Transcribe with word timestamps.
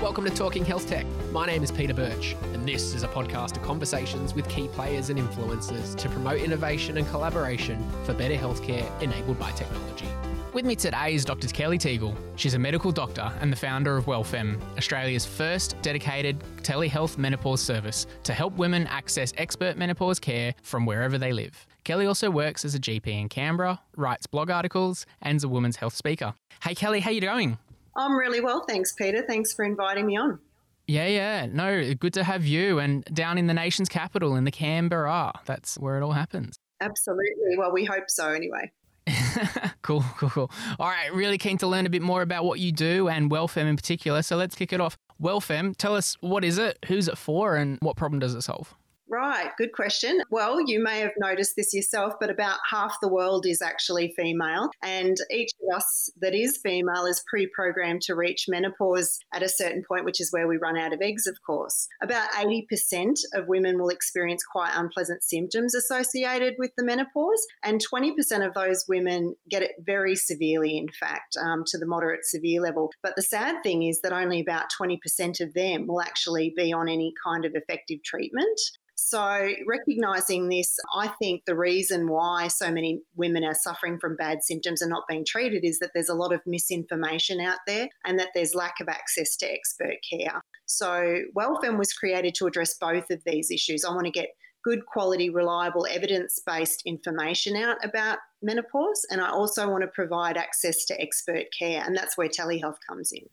Welcome 0.00 0.24
to 0.26 0.30
Talking 0.30 0.64
Health 0.64 0.88
Tech. 0.88 1.04
My 1.32 1.44
name 1.44 1.64
is 1.64 1.72
Peter 1.72 1.92
Birch, 1.92 2.36
and 2.52 2.66
this 2.66 2.94
is 2.94 3.02
a 3.02 3.08
podcast 3.08 3.56
of 3.56 3.62
conversations 3.64 4.32
with 4.32 4.48
key 4.48 4.68
players 4.68 5.10
and 5.10 5.18
influencers 5.18 5.96
to 5.96 6.08
promote 6.08 6.40
innovation 6.40 6.98
and 6.98 7.08
collaboration 7.08 7.84
for 8.04 8.14
better 8.14 8.36
healthcare 8.36 8.88
enabled 9.02 9.40
by 9.40 9.50
technology. 9.50 10.06
With 10.52 10.64
me 10.64 10.76
today 10.76 11.14
is 11.14 11.24
Dr. 11.24 11.48
Kelly 11.48 11.78
Teagle. 11.78 12.16
She's 12.36 12.54
a 12.54 12.60
medical 12.60 12.92
doctor 12.92 13.32
and 13.40 13.52
the 13.52 13.56
founder 13.56 13.96
of 13.96 14.04
WellFemme, 14.04 14.60
Australia's 14.76 15.26
first 15.26 15.74
dedicated 15.82 16.38
telehealth 16.62 17.18
menopause 17.18 17.60
service 17.60 18.06
to 18.22 18.32
help 18.32 18.56
women 18.56 18.86
access 18.86 19.32
expert 19.36 19.76
menopause 19.76 20.20
care 20.20 20.54
from 20.62 20.86
wherever 20.86 21.18
they 21.18 21.32
live. 21.32 21.66
Kelly 21.82 22.06
also 22.06 22.30
works 22.30 22.64
as 22.64 22.76
a 22.76 22.78
GP 22.78 23.08
in 23.08 23.28
Canberra, 23.28 23.80
writes 23.96 24.28
blog 24.28 24.48
articles, 24.48 25.06
and 25.22 25.38
is 25.38 25.42
a 25.42 25.48
women's 25.48 25.76
health 25.76 25.96
speaker. 25.96 26.34
Hey 26.62 26.76
Kelly, 26.76 27.00
how 27.00 27.10
you 27.10 27.20
going? 27.20 27.58
I'm 27.98 28.16
really 28.16 28.40
well, 28.40 28.64
thanks, 28.66 28.92
Peter. 28.92 29.22
Thanks 29.22 29.52
for 29.52 29.64
inviting 29.64 30.06
me 30.06 30.16
on. 30.16 30.38
Yeah, 30.86 31.06
yeah. 31.06 31.46
No, 31.46 31.92
good 31.94 32.14
to 32.14 32.24
have 32.24 32.46
you 32.46 32.78
and 32.78 33.04
down 33.12 33.36
in 33.36 33.46
the 33.46 33.54
nation's 33.54 33.88
capital 33.88 34.36
in 34.36 34.44
the 34.44 34.50
Canberra. 34.50 35.32
That's 35.44 35.76
where 35.78 35.98
it 35.98 36.02
all 36.02 36.12
happens. 36.12 36.56
Absolutely. 36.80 37.58
Well, 37.58 37.72
we 37.72 37.84
hope 37.84 38.08
so 38.08 38.30
anyway. 38.30 38.70
cool, 39.82 40.04
cool, 40.16 40.30
cool. 40.30 40.50
All 40.78 40.88
right, 40.88 41.12
really 41.12 41.38
keen 41.38 41.58
to 41.58 41.66
learn 41.66 41.86
a 41.86 41.90
bit 41.90 42.02
more 42.02 42.22
about 42.22 42.44
what 42.44 42.60
you 42.60 42.72
do 42.72 43.08
and 43.08 43.30
WellFemme 43.30 43.66
in 43.68 43.76
particular. 43.76 44.22
So 44.22 44.36
let's 44.36 44.54
kick 44.54 44.72
it 44.72 44.80
off. 44.80 44.96
WellFemme, 45.20 45.76
tell 45.76 45.96
us 45.96 46.16
what 46.20 46.44
is 46.44 46.56
it, 46.56 46.78
who's 46.86 47.08
it 47.08 47.18
for, 47.18 47.56
and 47.56 47.78
what 47.80 47.96
problem 47.96 48.20
does 48.20 48.34
it 48.34 48.42
solve? 48.42 48.74
Right, 49.10 49.50
good 49.56 49.72
question. 49.72 50.20
Well, 50.30 50.60
you 50.60 50.82
may 50.82 51.00
have 51.00 51.12
noticed 51.16 51.56
this 51.56 51.72
yourself, 51.72 52.14
but 52.20 52.28
about 52.28 52.58
half 52.70 52.98
the 53.00 53.08
world 53.08 53.46
is 53.46 53.62
actually 53.62 54.12
female, 54.14 54.70
and 54.82 55.16
each 55.30 55.50
of 55.62 55.76
us 55.76 56.10
that 56.20 56.34
is 56.34 56.58
female 56.58 57.06
is 57.06 57.24
pre 57.26 57.46
programmed 57.46 58.02
to 58.02 58.14
reach 58.14 58.46
menopause 58.48 59.18
at 59.32 59.42
a 59.42 59.48
certain 59.48 59.82
point, 59.88 60.04
which 60.04 60.20
is 60.20 60.30
where 60.30 60.46
we 60.46 60.58
run 60.58 60.76
out 60.76 60.92
of 60.92 61.00
eggs, 61.00 61.26
of 61.26 61.38
course. 61.46 61.88
About 62.02 62.30
80% 62.32 63.18
of 63.32 63.48
women 63.48 63.78
will 63.78 63.88
experience 63.88 64.44
quite 64.44 64.72
unpleasant 64.74 65.22
symptoms 65.22 65.74
associated 65.74 66.54
with 66.58 66.72
the 66.76 66.84
menopause, 66.84 67.46
and 67.64 67.80
20% 67.80 68.46
of 68.46 68.52
those 68.52 68.84
women 68.88 69.34
get 69.48 69.62
it 69.62 69.72
very 69.86 70.16
severely, 70.16 70.76
in 70.76 70.88
fact, 70.88 71.34
um, 71.42 71.64
to 71.68 71.78
the 71.78 71.86
moderate 71.86 72.26
severe 72.26 72.60
level. 72.60 72.90
But 73.02 73.16
the 73.16 73.22
sad 73.22 73.62
thing 73.62 73.84
is 73.84 74.02
that 74.02 74.12
only 74.12 74.40
about 74.40 74.66
20% 74.78 75.40
of 75.40 75.54
them 75.54 75.86
will 75.86 76.02
actually 76.02 76.52
be 76.54 76.74
on 76.74 76.90
any 76.90 77.14
kind 77.24 77.46
of 77.46 77.52
effective 77.54 78.02
treatment. 78.02 78.60
So, 79.00 79.48
recognizing 79.64 80.48
this, 80.48 80.76
I 80.92 81.06
think 81.06 81.44
the 81.44 81.54
reason 81.54 82.08
why 82.08 82.48
so 82.48 82.72
many 82.72 83.00
women 83.14 83.44
are 83.44 83.54
suffering 83.54 84.00
from 84.00 84.16
bad 84.16 84.42
symptoms 84.42 84.82
and 84.82 84.90
not 84.90 85.06
being 85.08 85.24
treated 85.24 85.64
is 85.64 85.78
that 85.78 85.92
there's 85.94 86.08
a 86.08 86.16
lot 86.16 86.32
of 86.34 86.40
misinformation 86.46 87.40
out 87.40 87.60
there 87.64 87.88
and 88.04 88.18
that 88.18 88.30
there's 88.34 88.56
lack 88.56 88.80
of 88.80 88.88
access 88.88 89.36
to 89.36 89.46
expert 89.46 89.94
care. 90.10 90.42
So, 90.66 91.22
WellFemme 91.32 91.78
was 91.78 91.92
created 91.92 92.34
to 92.34 92.48
address 92.48 92.74
both 92.74 93.08
of 93.12 93.22
these 93.24 93.52
issues. 93.52 93.84
I 93.84 93.94
want 93.94 94.06
to 94.06 94.10
get 94.10 94.30
good 94.64 94.84
quality, 94.84 95.30
reliable, 95.30 95.86
evidence 95.88 96.40
based 96.44 96.82
information 96.84 97.54
out 97.54 97.76
about 97.84 98.18
menopause, 98.42 99.06
and 99.12 99.20
I 99.20 99.30
also 99.30 99.70
want 99.70 99.82
to 99.82 99.88
provide 99.88 100.36
access 100.36 100.84
to 100.86 101.00
expert 101.00 101.44
care, 101.56 101.84
and 101.86 101.96
that's 101.96 102.18
where 102.18 102.28
telehealth 102.28 102.78
comes 102.88 103.12
in. 103.12 103.28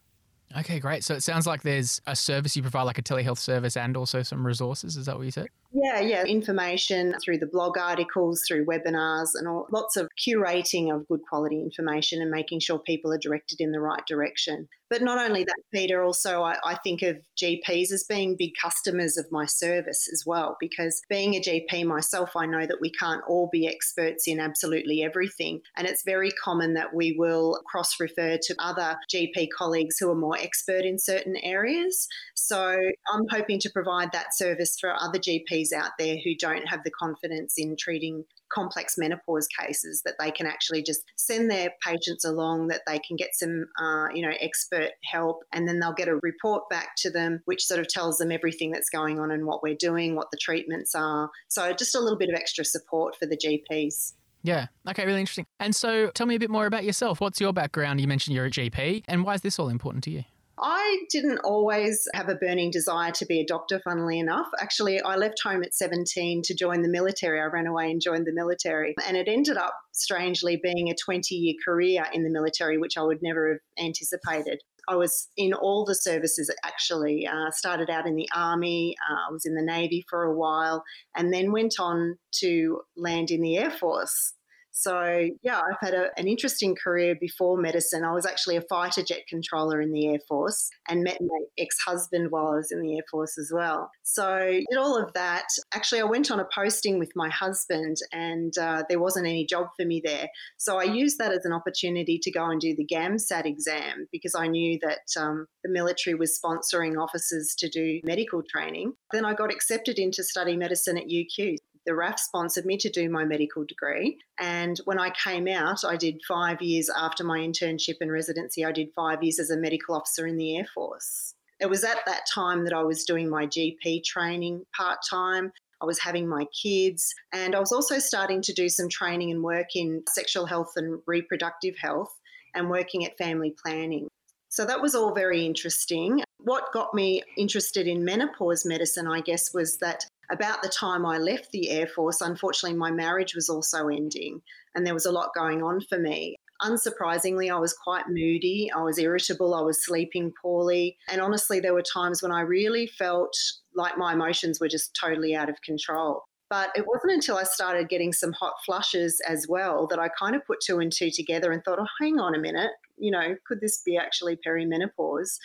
Okay, 0.57 0.79
great. 0.79 1.03
So 1.03 1.15
it 1.15 1.21
sounds 1.21 1.45
like 1.45 1.63
there's 1.63 2.01
a 2.07 2.15
service 2.15 2.55
you 2.55 2.61
provide, 2.61 2.83
like 2.83 2.97
a 2.97 3.01
telehealth 3.01 3.39
service, 3.39 3.75
and 3.75 3.97
also 3.97 4.23
some 4.23 4.45
resources. 4.45 4.95
Is 4.95 5.05
that 5.05 5.17
what 5.17 5.25
you 5.25 5.31
said? 5.31 5.47
Yeah, 5.73 5.99
yeah. 5.99 6.23
Information 6.23 7.13
through 7.23 7.39
the 7.39 7.45
blog 7.45 7.77
articles, 7.77 8.43
through 8.47 8.65
webinars, 8.65 9.29
and 9.33 9.47
all, 9.47 9.67
lots 9.71 9.97
of 9.97 10.07
curating 10.17 10.95
of 10.95 11.07
good 11.07 11.19
quality 11.29 11.59
information 11.61 12.21
and 12.21 12.31
making 12.31 12.61
sure 12.61 12.79
people 12.79 13.11
are 13.11 13.17
directed 13.17 13.59
in 13.59 13.71
the 13.71 13.81
right 13.81 14.05
direction. 14.07 14.69
But 14.89 15.01
not 15.01 15.17
only 15.17 15.43
that, 15.43 15.55
Peter, 15.73 16.03
also 16.03 16.43
I, 16.43 16.57
I, 16.63 16.75
think 16.75 17.01
of 17.01 17.17
GPs 17.41 17.91
as 17.91 18.05
being 18.07 18.35
big 18.37 18.51
customers 18.61 19.17
of 19.17 19.25
my 19.31 19.45
service 19.45 20.07
as 20.11 20.23
well, 20.25 20.57
because 20.59 21.01
being 21.09 21.35
a 21.35 21.41
GP 21.41 21.85
myself, 21.85 22.35
I 22.35 22.45
know 22.45 22.67
that 22.67 22.81
we 22.81 22.91
can't 22.91 23.23
all 23.27 23.49
be 23.51 23.67
experts 23.67 24.27
in 24.27 24.39
absolutely 24.39 25.03
everything. 25.03 25.61
And 25.75 25.87
it's 25.87 26.03
very 26.03 26.31
common 26.31 26.75
that 26.75 26.93
we 26.93 27.15
will 27.17 27.61
cross 27.65 27.99
refer 27.99 28.37
to 28.41 28.55
other 28.59 28.95
GP 29.11 29.47
colleagues 29.57 29.97
who 29.97 30.11
are 30.11 30.15
more 30.15 30.37
expert 30.37 30.85
in 30.85 30.99
certain 30.99 31.37
areas. 31.37 32.07
So 32.35 32.77
I'm 33.11 33.25
hoping 33.31 33.59
to 33.61 33.69
provide 33.71 34.11
that 34.11 34.35
service 34.35 34.77
for 34.79 34.93
other 34.93 35.17
GPs 35.17 35.73
out 35.75 35.91
there 35.97 36.17
who 36.23 36.35
don't 36.35 36.67
have 36.67 36.83
the 36.83 36.91
confidence 36.91 37.55
in 37.57 37.75
treating 37.77 38.25
complex 38.53 38.95
menopause 38.97 39.47
cases 39.59 40.01
that 40.05 40.15
they 40.19 40.31
can 40.31 40.45
actually 40.45 40.83
just 40.83 41.01
send 41.17 41.49
their 41.49 41.69
patients 41.85 42.25
along 42.25 42.67
that 42.67 42.81
they 42.87 42.99
can 42.99 43.15
get 43.15 43.29
some 43.33 43.65
uh, 43.79 44.07
you 44.13 44.21
know 44.21 44.33
expert 44.39 44.91
help 45.03 45.43
and 45.53 45.67
then 45.67 45.79
they'll 45.79 45.93
get 45.93 46.07
a 46.07 46.19
report 46.21 46.63
back 46.69 46.89
to 46.97 47.09
them 47.09 47.41
which 47.45 47.65
sort 47.65 47.79
of 47.79 47.87
tells 47.87 48.17
them 48.17 48.31
everything 48.31 48.71
that's 48.71 48.89
going 48.89 49.19
on 49.19 49.31
and 49.31 49.45
what 49.45 49.63
we're 49.63 49.75
doing 49.75 50.15
what 50.15 50.29
the 50.31 50.37
treatments 50.41 50.93
are 50.95 51.29
so 51.47 51.73
just 51.73 51.95
a 51.95 51.99
little 51.99 52.17
bit 52.17 52.29
of 52.29 52.35
extra 52.35 52.63
support 52.63 53.15
for 53.15 53.25
the 53.25 53.37
gps 53.37 54.13
yeah. 54.43 54.67
Okay, 54.87 55.07
really 55.07 55.21
interesting. 55.21 55.47
And 55.59 55.75
so 55.75 56.11
tell 56.13 56.27
me 56.27 56.35
a 56.35 56.39
bit 56.39 56.51
more 56.51 56.67
about 56.67 56.83
yourself. 56.83 57.19
What's 57.19 57.41
your 57.41 57.51
background? 57.51 57.99
You 57.99 58.07
mentioned 58.07 58.35
you're 58.35 58.45
a 58.45 58.51
GP, 58.51 59.03
and 59.07 59.23
why 59.23 59.33
is 59.33 59.41
this 59.41 59.57
all 59.57 59.69
important 59.69 60.03
to 60.03 60.11
you? 60.11 60.23
I 60.57 61.03
didn't 61.09 61.39
always 61.39 62.07
have 62.13 62.29
a 62.29 62.35
burning 62.35 62.71
desire 62.71 63.11
to 63.11 63.25
be 63.25 63.41
a 63.41 63.45
doctor, 63.45 63.79
funnily 63.83 64.19
enough. 64.19 64.47
Actually, 64.59 65.01
I 65.01 65.15
left 65.15 65.41
home 65.43 65.63
at 65.63 65.73
17 65.73 66.43
to 66.43 66.55
join 66.55 66.81
the 66.81 66.89
military. 66.89 67.41
I 67.41 67.45
ran 67.45 67.67
away 67.67 67.91
and 67.91 68.01
joined 68.01 68.25
the 68.25 68.33
military. 68.33 68.95
And 69.05 69.17
it 69.17 69.27
ended 69.27 69.57
up, 69.57 69.73
strangely, 69.91 70.59
being 70.61 70.89
a 70.89 70.95
20 70.95 71.35
year 71.35 71.55
career 71.65 72.05
in 72.13 72.23
the 72.23 72.29
military, 72.29 72.77
which 72.77 72.97
I 72.97 73.03
would 73.03 73.21
never 73.21 73.49
have 73.49 73.85
anticipated. 73.85 74.61
I 74.87 74.95
was 74.95 75.29
in 75.35 75.53
all 75.53 75.83
the 75.83 75.95
services 75.95 76.53
actually. 76.63 77.27
Uh, 77.27 77.49
started 77.51 77.89
out 77.89 78.07
in 78.07 78.15
the 78.15 78.29
army, 78.35 78.95
uh, 79.09 79.29
I 79.29 79.31
was 79.31 79.45
in 79.45 79.55
the 79.55 79.61
navy 79.61 80.05
for 80.09 80.23
a 80.23 80.33
while, 80.33 80.83
and 81.15 81.33
then 81.33 81.51
went 81.51 81.75
on 81.79 82.17
to 82.39 82.81
land 82.95 83.31
in 83.31 83.41
the 83.41 83.57
air 83.57 83.71
force. 83.71 84.34
So, 84.77 85.29
yeah, 85.41 85.61
I've 85.61 85.79
had 85.79 85.93
a, 85.93 86.07
an 86.17 86.27
interesting 86.27 86.75
career 86.75 87.15
before 87.15 87.57
medicine. 87.57 88.03
I 88.03 88.11
was 88.11 88.25
actually 88.25 88.57
a 88.57 88.61
fighter 88.61 89.03
jet 89.03 89.21
controller 89.29 89.79
in 89.79 89.93
the 89.93 90.09
Air 90.09 90.19
Force 90.27 90.69
and 90.89 91.01
met 91.01 91.17
my 91.21 91.39
ex 91.57 91.77
husband 91.79 92.29
while 92.29 92.47
I 92.47 92.57
was 92.57 92.73
in 92.73 92.81
the 92.81 92.97
Air 92.97 93.03
Force 93.09 93.37
as 93.37 93.51
well. 93.53 93.89
So, 94.03 94.37
did 94.69 94.77
all 94.77 95.01
of 95.01 95.13
that. 95.13 95.47
Actually, 95.73 96.01
I 96.01 96.03
went 96.03 96.29
on 96.29 96.41
a 96.41 96.47
posting 96.53 96.99
with 96.99 97.13
my 97.15 97.29
husband 97.29 97.95
and 98.11 98.55
uh, 98.57 98.83
there 98.89 98.99
wasn't 98.99 99.27
any 99.27 99.45
job 99.45 99.67
for 99.79 99.85
me 99.85 100.01
there. 100.03 100.27
So, 100.57 100.77
I 100.77 100.83
used 100.83 101.19
that 101.19 101.31
as 101.31 101.45
an 101.45 101.53
opportunity 101.53 102.19
to 102.21 102.29
go 102.29 102.49
and 102.49 102.59
do 102.59 102.75
the 102.75 102.85
GAMSAT 102.85 103.45
exam 103.45 104.07
because 104.11 104.35
I 104.35 104.47
knew 104.47 104.77
that 104.81 105.07
um, 105.17 105.47
the 105.63 105.71
military 105.71 106.15
was 106.15 106.37
sponsoring 106.37 107.01
officers 107.01 107.55
to 107.59 107.69
do 107.69 108.01
medical 108.03 108.43
training. 108.43 108.91
Then 109.13 109.23
I 109.23 109.35
got 109.35 109.53
accepted 109.53 109.99
into 109.99 110.21
study 110.21 110.57
medicine 110.57 110.97
at 110.97 111.05
UQ 111.05 111.55
the 111.85 111.93
RAAF 111.93 112.19
sponsored 112.19 112.65
me 112.65 112.77
to 112.77 112.89
do 112.89 113.09
my 113.09 113.25
medical 113.25 113.63
degree. 113.63 114.17
And 114.39 114.79
when 114.85 114.99
I 114.99 115.11
came 115.11 115.47
out, 115.47 115.85
I 115.85 115.97
did 115.97 116.21
five 116.27 116.61
years 116.61 116.89
after 116.89 117.23
my 117.23 117.39
internship 117.39 117.95
and 118.01 118.11
residency, 118.11 118.65
I 118.65 118.71
did 118.71 118.93
five 118.95 119.23
years 119.23 119.39
as 119.39 119.51
a 119.51 119.57
medical 119.57 119.95
officer 119.95 120.25
in 120.27 120.37
the 120.37 120.57
Air 120.57 120.65
Force. 120.73 121.33
It 121.59 121.69
was 121.69 121.83
at 121.83 122.05
that 122.05 122.25
time 122.33 122.65
that 122.65 122.73
I 122.73 122.83
was 122.83 123.05
doing 123.05 123.29
my 123.29 123.47
GP 123.47 124.03
training 124.03 124.65
part 124.75 124.99
time. 125.09 125.51
I 125.81 125.85
was 125.85 125.99
having 125.99 126.27
my 126.27 126.45
kids, 126.45 127.13
and 127.33 127.55
I 127.55 127.59
was 127.59 127.71
also 127.71 127.99
starting 127.99 128.41
to 128.43 128.53
do 128.53 128.69
some 128.69 128.89
training 128.89 129.31
and 129.31 129.43
work 129.43 129.75
in 129.75 130.03
sexual 130.09 130.45
health 130.45 130.73
and 130.75 131.01
reproductive 131.05 131.75
health 131.77 132.13
and 132.53 132.69
working 132.69 133.05
at 133.05 133.17
family 133.17 133.53
planning. 133.63 134.07
So 134.49 134.65
that 134.65 134.81
was 134.81 134.95
all 134.95 135.13
very 135.13 135.45
interesting. 135.45 136.23
What 136.39 136.71
got 136.71 136.93
me 136.93 137.21
interested 137.37 137.87
in 137.87 138.05
menopause 138.05 138.65
medicine, 138.65 139.07
I 139.07 139.19
guess, 139.19 139.53
was 139.53 139.77
that 139.79 140.05
about 140.31 140.61
the 140.61 140.69
time 140.69 141.05
I 141.05 141.17
left 141.17 141.51
the 141.51 141.69
Air 141.69 141.87
Force, 141.87 142.21
unfortunately, 142.21 142.77
my 142.77 142.91
marriage 142.91 143.35
was 143.35 143.49
also 143.49 143.87
ending 143.87 144.41
and 144.75 144.85
there 144.85 144.93
was 144.93 145.05
a 145.05 145.11
lot 145.11 145.29
going 145.35 145.63
on 145.63 145.81
for 145.81 145.97
me. 145.97 146.35
Unsurprisingly, 146.61 147.51
I 147.51 147.59
was 147.59 147.73
quite 147.73 148.07
moody. 148.07 148.69
I 148.75 148.81
was 148.81 148.97
irritable. 148.97 149.53
I 149.53 149.61
was 149.61 149.85
sleeping 149.85 150.31
poorly. 150.41 150.97
And 151.09 151.21
honestly, 151.21 151.59
there 151.59 151.73
were 151.73 151.83
times 151.83 152.23
when 152.23 152.31
I 152.31 152.41
really 152.41 152.87
felt 152.87 153.35
like 153.73 153.97
my 153.97 154.13
emotions 154.13 154.59
were 154.59 154.69
just 154.69 154.97
totally 154.99 155.35
out 155.35 155.49
of 155.49 155.61
control. 155.63 156.23
But 156.49 156.69
it 156.75 156.85
wasn't 156.87 157.13
until 157.13 157.37
I 157.37 157.43
started 157.43 157.89
getting 157.89 158.13
some 158.13 158.31
hot 158.33 158.53
flushes 158.65 159.19
as 159.27 159.47
well 159.49 159.87
that 159.87 159.99
I 159.99 160.09
kind 160.09 160.35
of 160.35 160.45
put 160.45 160.59
two 160.61 160.79
and 160.79 160.91
two 160.91 161.09
together 161.09 161.51
and 161.51 161.63
thought, 161.63 161.79
oh, 161.79 161.87
hang 161.99 162.19
on 162.19 162.35
a 162.35 162.39
minute, 162.39 162.71
you 162.97 163.11
know, 163.11 163.35
could 163.47 163.61
this 163.61 163.81
be 163.83 163.97
actually 163.97 164.37
perimenopause? 164.47 165.37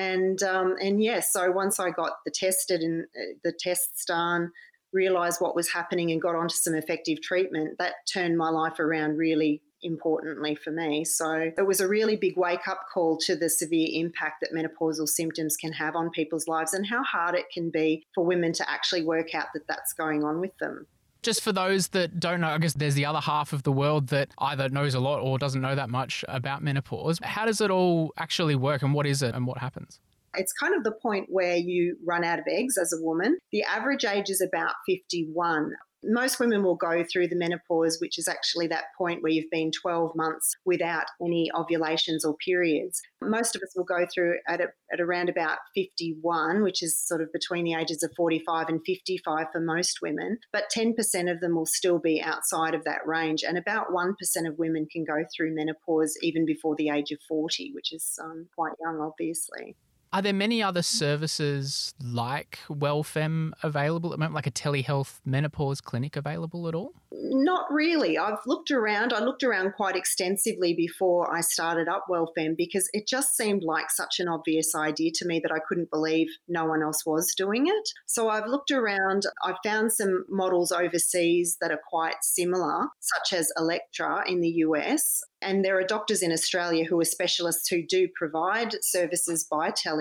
And 0.00 0.42
um, 0.42 0.76
and 0.80 1.02
yes, 1.02 1.30
so 1.30 1.50
once 1.50 1.78
I 1.78 1.90
got 1.90 2.12
the 2.24 2.30
tested 2.30 2.80
and 2.80 3.04
uh, 3.04 3.34
the 3.44 3.52
tests 3.52 4.06
done, 4.06 4.50
realized 4.94 5.42
what 5.42 5.54
was 5.54 5.70
happening 5.70 6.10
and 6.10 6.22
got 6.22 6.34
onto 6.34 6.54
some 6.54 6.74
effective 6.74 7.20
treatment, 7.20 7.76
that 7.78 7.92
turned 8.10 8.38
my 8.38 8.48
life 8.48 8.80
around 8.80 9.18
really 9.18 9.62
importantly 9.82 10.54
for 10.54 10.70
me. 10.70 11.04
So 11.04 11.50
it 11.56 11.66
was 11.66 11.80
a 11.80 11.88
really 11.88 12.16
big 12.16 12.34
wake 12.36 12.66
up 12.66 12.80
call 12.92 13.18
to 13.26 13.36
the 13.36 13.50
severe 13.50 13.88
impact 13.92 14.42
that 14.42 14.52
menopausal 14.54 15.06
symptoms 15.06 15.56
can 15.56 15.72
have 15.72 15.96
on 15.96 16.10
people's 16.10 16.48
lives 16.48 16.72
and 16.72 16.86
how 16.86 17.02
hard 17.02 17.34
it 17.34 17.46
can 17.52 17.70
be 17.70 18.06
for 18.14 18.24
women 18.24 18.52
to 18.54 18.70
actually 18.70 19.04
work 19.04 19.34
out 19.34 19.48
that 19.54 19.66
that's 19.68 19.92
going 19.92 20.24
on 20.24 20.40
with 20.40 20.56
them. 20.60 20.86
Just 21.22 21.42
for 21.42 21.52
those 21.52 21.88
that 21.88 22.18
don't 22.18 22.40
know, 22.40 22.48
I 22.48 22.58
guess 22.58 22.74
there's 22.74 22.94
the 22.94 23.04
other 23.04 23.20
half 23.20 23.52
of 23.52 23.62
the 23.62 23.72
world 23.72 24.08
that 24.08 24.30
either 24.38 24.68
knows 24.68 24.94
a 24.94 25.00
lot 25.00 25.20
or 25.20 25.38
doesn't 25.38 25.60
know 25.60 25.74
that 25.74 25.90
much 25.90 26.24
about 26.28 26.62
menopause. 26.62 27.18
How 27.22 27.44
does 27.44 27.60
it 27.60 27.70
all 27.70 28.12
actually 28.16 28.54
work 28.54 28.82
and 28.82 28.94
what 28.94 29.06
is 29.06 29.22
it 29.22 29.34
and 29.34 29.46
what 29.46 29.58
happens? 29.58 30.00
It's 30.34 30.52
kind 30.52 30.74
of 30.74 30.84
the 30.84 30.92
point 30.92 31.26
where 31.28 31.56
you 31.56 31.96
run 32.06 32.24
out 32.24 32.38
of 32.38 32.44
eggs 32.48 32.78
as 32.78 32.92
a 32.92 33.02
woman. 33.02 33.38
The 33.52 33.64
average 33.64 34.04
age 34.04 34.30
is 34.30 34.40
about 34.40 34.74
51 34.86 35.72
most 36.02 36.40
women 36.40 36.62
will 36.62 36.76
go 36.76 37.04
through 37.04 37.28
the 37.28 37.36
menopause, 37.36 37.98
which 38.00 38.18
is 38.18 38.28
actually 38.28 38.66
that 38.68 38.84
point 38.96 39.22
where 39.22 39.32
you've 39.32 39.50
been 39.50 39.70
12 39.70 40.12
months 40.14 40.54
without 40.64 41.04
any 41.24 41.50
ovulations 41.54 42.24
or 42.24 42.36
periods. 42.36 43.00
Most 43.22 43.54
of 43.54 43.62
us 43.62 43.74
will 43.76 43.84
go 43.84 44.06
through 44.12 44.36
at, 44.48 44.60
a, 44.60 44.68
at 44.92 45.00
around 45.00 45.28
about 45.28 45.58
51, 45.74 46.62
which 46.62 46.82
is 46.82 46.98
sort 46.98 47.20
of 47.20 47.32
between 47.32 47.64
the 47.64 47.74
ages 47.74 48.02
of 48.02 48.12
45 48.16 48.68
and 48.68 48.80
55 48.84 49.46
for 49.52 49.60
most 49.60 49.98
women, 50.02 50.38
but 50.52 50.70
10% 50.74 50.94
of 51.30 51.40
them 51.40 51.54
will 51.54 51.66
still 51.66 51.98
be 51.98 52.22
outside 52.22 52.74
of 52.74 52.84
that 52.84 53.06
range. 53.06 53.42
And 53.46 53.58
about 53.58 53.88
1% 53.90 54.12
of 54.48 54.58
women 54.58 54.86
can 54.90 55.04
go 55.04 55.24
through 55.34 55.54
menopause 55.54 56.16
even 56.22 56.46
before 56.46 56.74
the 56.76 56.88
age 56.88 57.10
of 57.10 57.18
40, 57.28 57.72
which 57.74 57.92
is 57.92 58.18
um, 58.22 58.48
quite 58.56 58.72
young, 58.80 59.00
obviously. 59.00 59.76
Are 60.12 60.22
there 60.22 60.32
many 60.32 60.60
other 60.60 60.82
services 60.82 61.94
like 62.02 62.58
WellFemme 62.68 63.52
available 63.62 64.10
at 64.10 64.14
the 64.14 64.18
moment, 64.18 64.34
like 64.34 64.48
a 64.48 64.50
telehealth 64.50 65.20
menopause 65.24 65.80
clinic 65.80 66.16
available 66.16 66.66
at 66.66 66.74
all? 66.74 66.94
Not 67.12 67.70
really. 67.70 68.18
I've 68.18 68.44
looked 68.44 68.72
around. 68.72 69.12
I 69.12 69.20
looked 69.20 69.44
around 69.44 69.74
quite 69.74 69.94
extensively 69.94 70.74
before 70.74 71.32
I 71.32 71.42
started 71.42 71.86
up 71.86 72.06
WellFemme 72.10 72.56
because 72.56 72.90
it 72.92 73.06
just 73.06 73.36
seemed 73.36 73.62
like 73.62 73.88
such 73.90 74.18
an 74.18 74.26
obvious 74.26 74.74
idea 74.74 75.12
to 75.14 75.26
me 75.26 75.38
that 75.44 75.52
I 75.52 75.60
couldn't 75.68 75.90
believe 75.90 76.26
no 76.48 76.64
one 76.64 76.82
else 76.82 77.06
was 77.06 77.32
doing 77.36 77.68
it. 77.68 77.88
So 78.06 78.28
I've 78.28 78.48
looked 78.48 78.72
around. 78.72 79.22
I've 79.44 79.58
found 79.64 79.92
some 79.92 80.24
models 80.28 80.72
overseas 80.72 81.56
that 81.60 81.70
are 81.70 81.80
quite 81.88 82.16
similar, 82.22 82.88
such 82.98 83.38
as 83.38 83.52
Elektra 83.56 84.24
in 84.28 84.40
the 84.40 84.48
US. 84.66 85.20
And 85.42 85.64
there 85.64 85.78
are 85.78 85.84
doctors 85.84 86.22
in 86.22 86.32
Australia 86.32 86.84
who 86.84 87.00
are 87.00 87.04
specialists 87.04 87.68
who 87.68 87.86
do 87.86 88.08
provide 88.14 88.74
services 88.82 89.46
by 89.50 89.70
telehealth, 89.70 89.99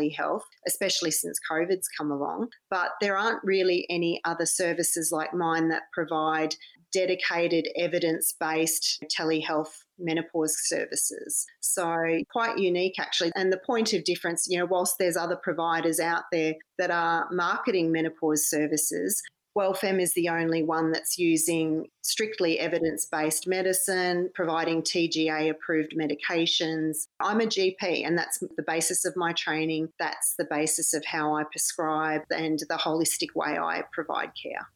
especially 0.67 1.11
since 1.11 1.39
COVID's 1.49 1.89
come 1.97 2.11
along. 2.11 2.49
But 2.69 2.91
there 3.01 3.17
aren't 3.17 3.43
really 3.43 3.85
any 3.89 4.21
other 4.25 4.45
services 4.45 5.11
like 5.11 5.33
mine 5.33 5.69
that 5.69 5.83
provide 5.93 6.55
dedicated 6.91 7.67
evidence 7.77 8.33
based 8.39 9.03
telehealth 9.15 9.69
menopause 9.99 10.55
services. 10.65 11.45
So, 11.59 11.95
quite 12.31 12.57
unique 12.57 12.95
actually. 12.99 13.31
And 13.35 13.51
the 13.51 13.61
point 13.65 13.93
of 13.93 14.03
difference, 14.03 14.47
you 14.49 14.57
know, 14.57 14.65
whilst 14.65 14.95
there's 14.97 15.17
other 15.17 15.35
providers 15.35 15.99
out 15.99 16.23
there 16.31 16.55
that 16.77 16.91
are 16.91 17.27
marketing 17.31 17.91
menopause 17.91 18.49
services, 18.49 19.21
WellFemme 19.57 20.01
is 20.01 20.13
the 20.13 20.29
only 20.29 20.63
one 20.63 20.91
that's 20.91 21.17
using 21.17 21.87
strictly 22.01 22.59
evidence 22.59 23.05
based 23.05 23.47
medicine, 23.47 24.29
providing 24.33 24.81
TGA 24.81 25.49
approved 25.49 25.95
medications. 25.97 27.07
I'm 27.19 27.41
a 27.41 27.45
GP, 27.45 28.05
and 28.05 28.17
that's 28.17 28.39
the 28.39 28.63
basis 28.65 29.05
of 29.05 29.15
my 29.15 29.33
training. 29.33 29.89
That's 29.99 30.35
the 30.37 30.47
basis 30.49 30.93
of 30.93 31.03
how 31.05 31.35
I 31.35 31.43
prescribe 31.43 32.21
and 32.31 32.59
the 32.69 32.75
holistic 32.75 33.35
way 33.35 33.57
I 33.57 33.83
provide 33.91 34.31
care. 34.41 34.67